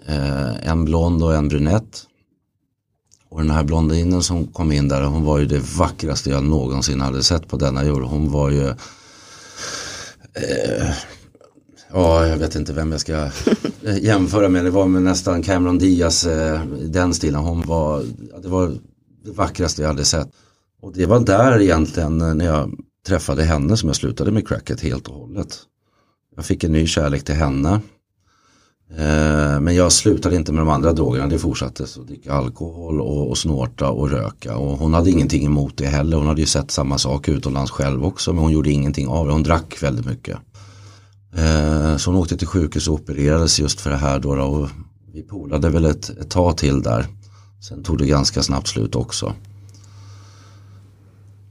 [0.07, 2.03] Eh, en blond och en brunett.
[3.29, 7.01] Och den här blondinen som kom in där, hon var ju det vackraste jag någonsin
[7.01, 8.03] hade sett på denna jord.
[8.03, 8.75] Hon var ju
[10.35, 10.95] eh,
[11.93, 13.31] Ja, jag vet inte vem jag ska
[13.83, 14.65] eh, jämföra med.
[14.65, 17.41] Det var med nästan Cameron Diaz, eh, den stilen.
[17.41, 18.05] Hon var,
[18.43, 18.69] det var
[19.25, 20.29] det vackraste jag hade sett.
[20.83, 22.71] Och det var där egentligen eh, när jag
[23.07, 25.59] träffade henne som jag slutade med cracket helt och hållet.
[26.37, 27.81] Jag fick en ny kärlek till henne.
[28.91, 31.87] Eh, men jag slutade inte med de andra drogerna, det fortsatte.
[31.87, 34.57] Så dricka alkohol och, och snorta och röka.
[34.57, 36.17] Och hon hade ingenting emot det heller.
[36.17, 38.33] Hon hade ju sett samma sak utomlands själv också.
[38.33, 39.33] Men hon gjorde ingenting av det.
[39.33, 40.39] Hon drack väldigt mycket.
[41.37, 44.31] Eh, så hon åkte till sjukhus och opererades just för det här då.
[44.31, 44.69] Och
[45.13, 47.07] vi polade väl ett, ett tag till där.
[47.69, 49.35] Sen tog det ganska snabbt slut också.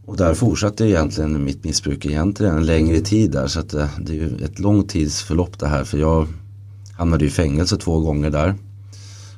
[0.05, 3.47] Och där fortsatte egentligen mitt missbruk egentligen en längre tid där.
[3.47, 5.83] Så att det, det är ju ett långt tidsförlopp det här.
[5.83, 6.27] För jag
[6.97, 8.55] hamnade i fängelse två gånger där.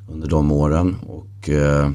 [0.09, 0.95] Under de åren.
[1.07, 1.91] Och eh,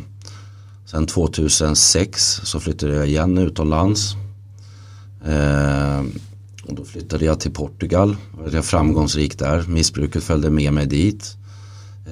[0.87, 4.15] sen 2006 så flyttade jag igen utomlands.
[5.27, 6.01] Eh,
[6.65, 8.17] och då flyttade jag till Portugal.
[8.45, 9.65] Jag var framgångsrik där.
[9.69, 11.37] Missbruket följde med mig dit.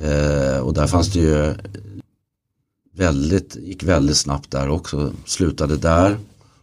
[0.02, 1.54] Eh, och där fanns det ju
[2.96, 5.12] väldigt, gick väldigt snabbt där också.
[5.24, 6.18] Slutade där.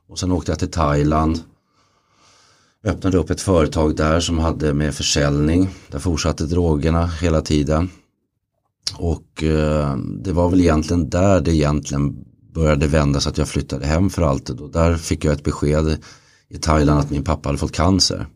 [0.07, 1.43] Och sen åkte jag till Thailand.
[2.87, 5.69] Öppnade upp ett företag där som hade med försäljning.
[5.91, 7.89] Där fortsatte drogerna hela tiden.
[8.97, 12.15] Och eh, det var väl egentligen där det egentligen
[12.53, 14.59] började vända så att jag flyttade hem för alltid.
[14.59, 16.03] Och där fick jag ett besked
[16.49, 18.27] i Thailand att min pappa hade fått cancer.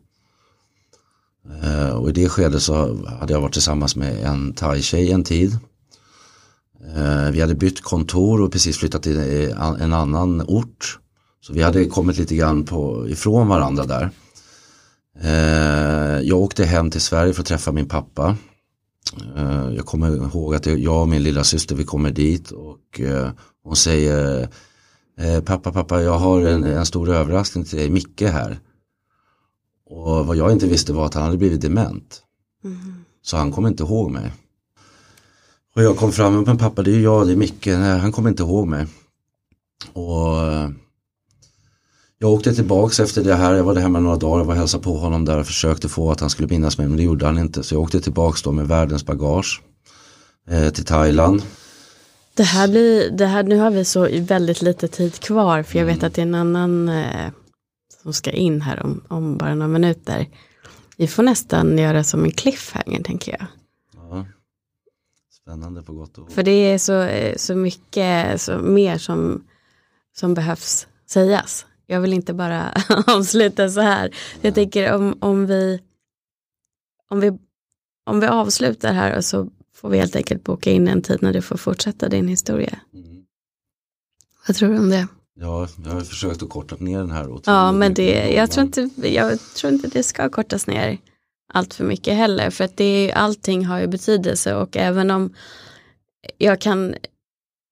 [1.62, 5.58] Eh, och i det skedet så hade jag varit tillsammans med en thai-tjej en tid.
[6.96, 9.18] Eh, vi hade bytt kontor och precis flyttat till
[9.80, 10.98] en annan ort.
[11.40, 14.10] Så vi hade kommit lite grann på, ifrån varandra där.
[15.20, 18.36] Eh, jag åkte hem till Sverige för att träffa min pappa.
[19.36, 23.30] Eh, jag kommer ihåg att jag och min lilla syster vi kommer dit och eh,
[23.62, 24.48] hon säger
[25.44, 28.58] Pappa, pappa, jag har en, en stor överraskning till dig, Micke här.
[29.86, 32.22] Och vad jag inte visste var att han hade blivit dement.
[32.64, 32.94] Mm.
[33.22, 34.32] Så han kom inte ihåg mig.
[35.74, 38.30] Och jag kom fram, men pappa det är jag, det är Micke, nej han kommer
[38.30, 38.86] inte ihåg mig.
[39.92, 40.36] Och
[42.22, 44.84] jag åkte tillbaks efter det här, jag var där hemma några dagar och var hälsade
[44.84, 47.38] på honom där och försökte få att han skulle minnas mig men det gjorde han
[47.38, 47.62] inte.
[47.62, 49.62] Så jag åkte tillbaks då med världens bagage
[50.48, 51.42] eh, till Thailand.
[52.34, 55.86] Det här blir, det här, nu har vi så väldigt lite tid kvar för jag
[55.86, 56.06] vet mm.
[56.06, 57.30] att det är en annan eh,
[58.02, 60.28] som ska in här om, om bara några minuter.
[60.96, 63.46] Vi får nästan göra som en cliffhanger tänker jag.
[63.94, 64.26] Ja.
[65.42, 69.44] Spännande på gott och För det är så, eh, så mycket så, mer som,
[70.16, 71.66] som behövs sägas.
[71.92, 72.72] Jag vill inte bara
[73.06, 74.14] avsluta så här.
[74.40, 75.80] Jag tänker om, om, vi,
[77.10, 77.32] om, vi,
[78.06, 81.32] om vi avslutar här och så får vi helt enkelt boka in en tid när
[81.32, 82.78] du får fortsätta din historia.
[82.94, 83.24] Mm.
[84.46, 85.06] Vad tror du om det?
[85.34, 87.40] Ja, jag har försökt att korta ner den här.
[87.44, 90.98] Ja, men det, jag, tror inte, jag tror inte det ska kortas ner
[91.52, 92.50] allt för mycket heller.
[92.50, 95.34] För att det är, allting har ju betydelse och även om
[96.38, 96.94] jag kan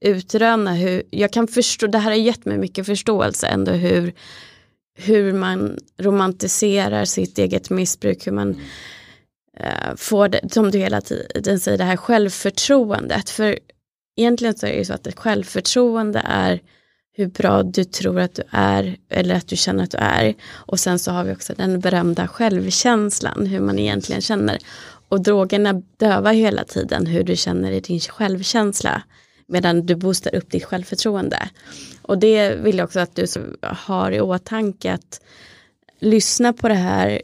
[0.01, 4.13] utröna hur, jag kan förstå, det här har gett mig mycket förståelse ändå hur,
[4.99, 8.51] hur man romantiserar sitt eget missbruk, hur man
[9.61, 13.31] uh, får det, som du hela tiden säger, det här självförtroendet.
[13.31, 13.59] För
[14.17, 16.61] egentligen så är det ju så att ett självförtroende är
[17.13, 20.35] hur bra du tror att du är eller att du känner att du är.
[20.51, 24.59] Och sen så har vi också den berömda självkänslan, hur man egentligen känner.
[25.09, 29.03] Och drogerna dövar hela tiden hur du känner i din självkänsla
[29.51, 31.51] medan du boostar upp ditt självförtroende.
[32.03, 33.27] Och det vill jag också att du
[33.63, 35.21] har i åtanke att
[35.99, 37.23] lyssna på det här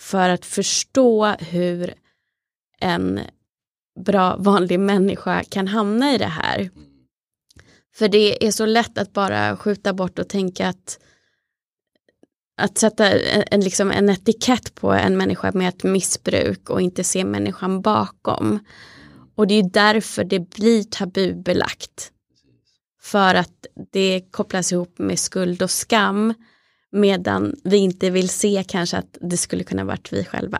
[0.00, 1.94] för att förstå hur
[2.80, 3.20] en
[4.04, 6.70] bra vanlig människa kan hamna i det här.
[7.94, 10.98] För det är så lätt att bara skjuta bort och tänka att
[12.60, 17.24] att sätta en, liksom en etikett på en människa med ett missbruk och inte se
[17.24, 18.58] människan bakom.
[19.38, 22.12] Och det är därför det blir tabubelagt.
[23.00, 26.34] För att det kopplas ihop med skuld och skam.
[26.92, 30.58] Medan vi inte vill se kanske att det skulle kunna varit vi själva.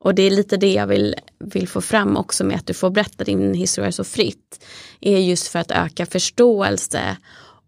[0.00, 2.90] Och det är lite det jag vill, vill få fram också med att du får
[2.90, 4.64] berätta din historia så fritt.
[5.00, 7.16] Är just för att öka förståelse.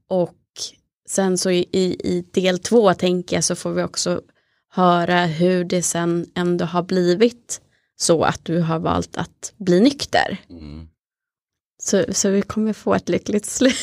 [0.08, 0.38] Och
[1.08, 1.68] sen så i,
[2.04, 4.20] i del två tänker jag så får vi också
[4.70, 7.60] höra hur det sen ändå har blivit
[8.01, 10.38] så att du har valt att bli nykter.
[10.51, 10.88] Mm.
[11.82, 13.74] Så, så vi kommer få ett lyckligt slut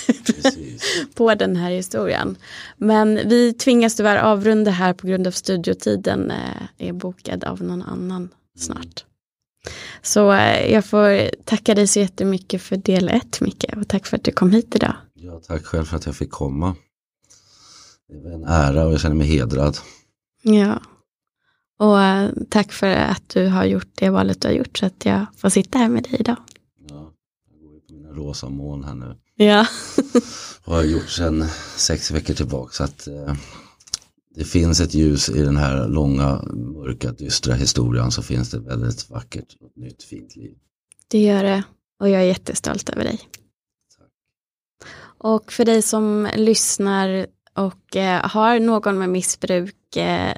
[1.15, 2.37] på den här historien.
[2.77, 7.81] Men vi tvingas tyvärr avrunda här på grund av studiotiden eh, är bokad av någon
[7.81, 8.29] annan mm.
[8.57, 9.05] snart.
[10.01, 14.17] Så eh, jag får tacka dig så jättemycket för del ett Micke och tack för
[14.17, 14.95] att du kom hit idag.
[15.13, 16.75] Ja, tack själv för att jag fick komma.
[18.09, 19.77] Det var en ära och jag känner mig hedrad.
[20.41, 20.81] Ja,
[21.77, 25.05] och uh, tack för att du har gjort det valet du har gjort så att
[25.05, 26.37] jag får sitta här med dig idag.
[26.89, 27.13] Ja,
[27.51, 29.17] jag går på mina rosa moln här nu.
[29.35, 29.67] Ja.
[30.63, 33.33] och har gjort sedan sex veckor tillbaka så att uh,
[34.35, 39.09] det finns ett ljus i den här långa, mörka, dystra historien så finns det väldigt
[39.09, 40.55] vackert och nytt fint liv.
[41.07, 41.63] Det gör det
[41.99, 43.19] och jag är jättestolt över dig.
[45.19, 50.37] Och för dig som lyssnar och eh, har någon med missbruk eh,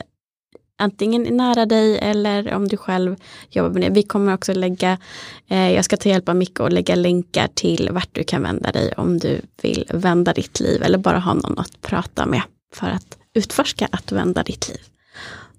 [0.80, 3.16] antingen nära dig eller om du själv
[3.50, 3.90] jobbar med det.
[3.90, 4.98] Vi kommer också lägga,
[5.48, 8.72] eh, jag ska ta hjälp av Micke och lägga länkar till vart du kan vända
[8.72, 12.42] dig om du vill vända ditt liv eller bara ha någon att prata med
[12.74, 14.82] för att utforska att vända ditt liv.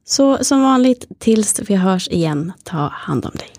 [0.05, 3.51] Så som vanligt, tills vi hörs igen, ta hand om dig.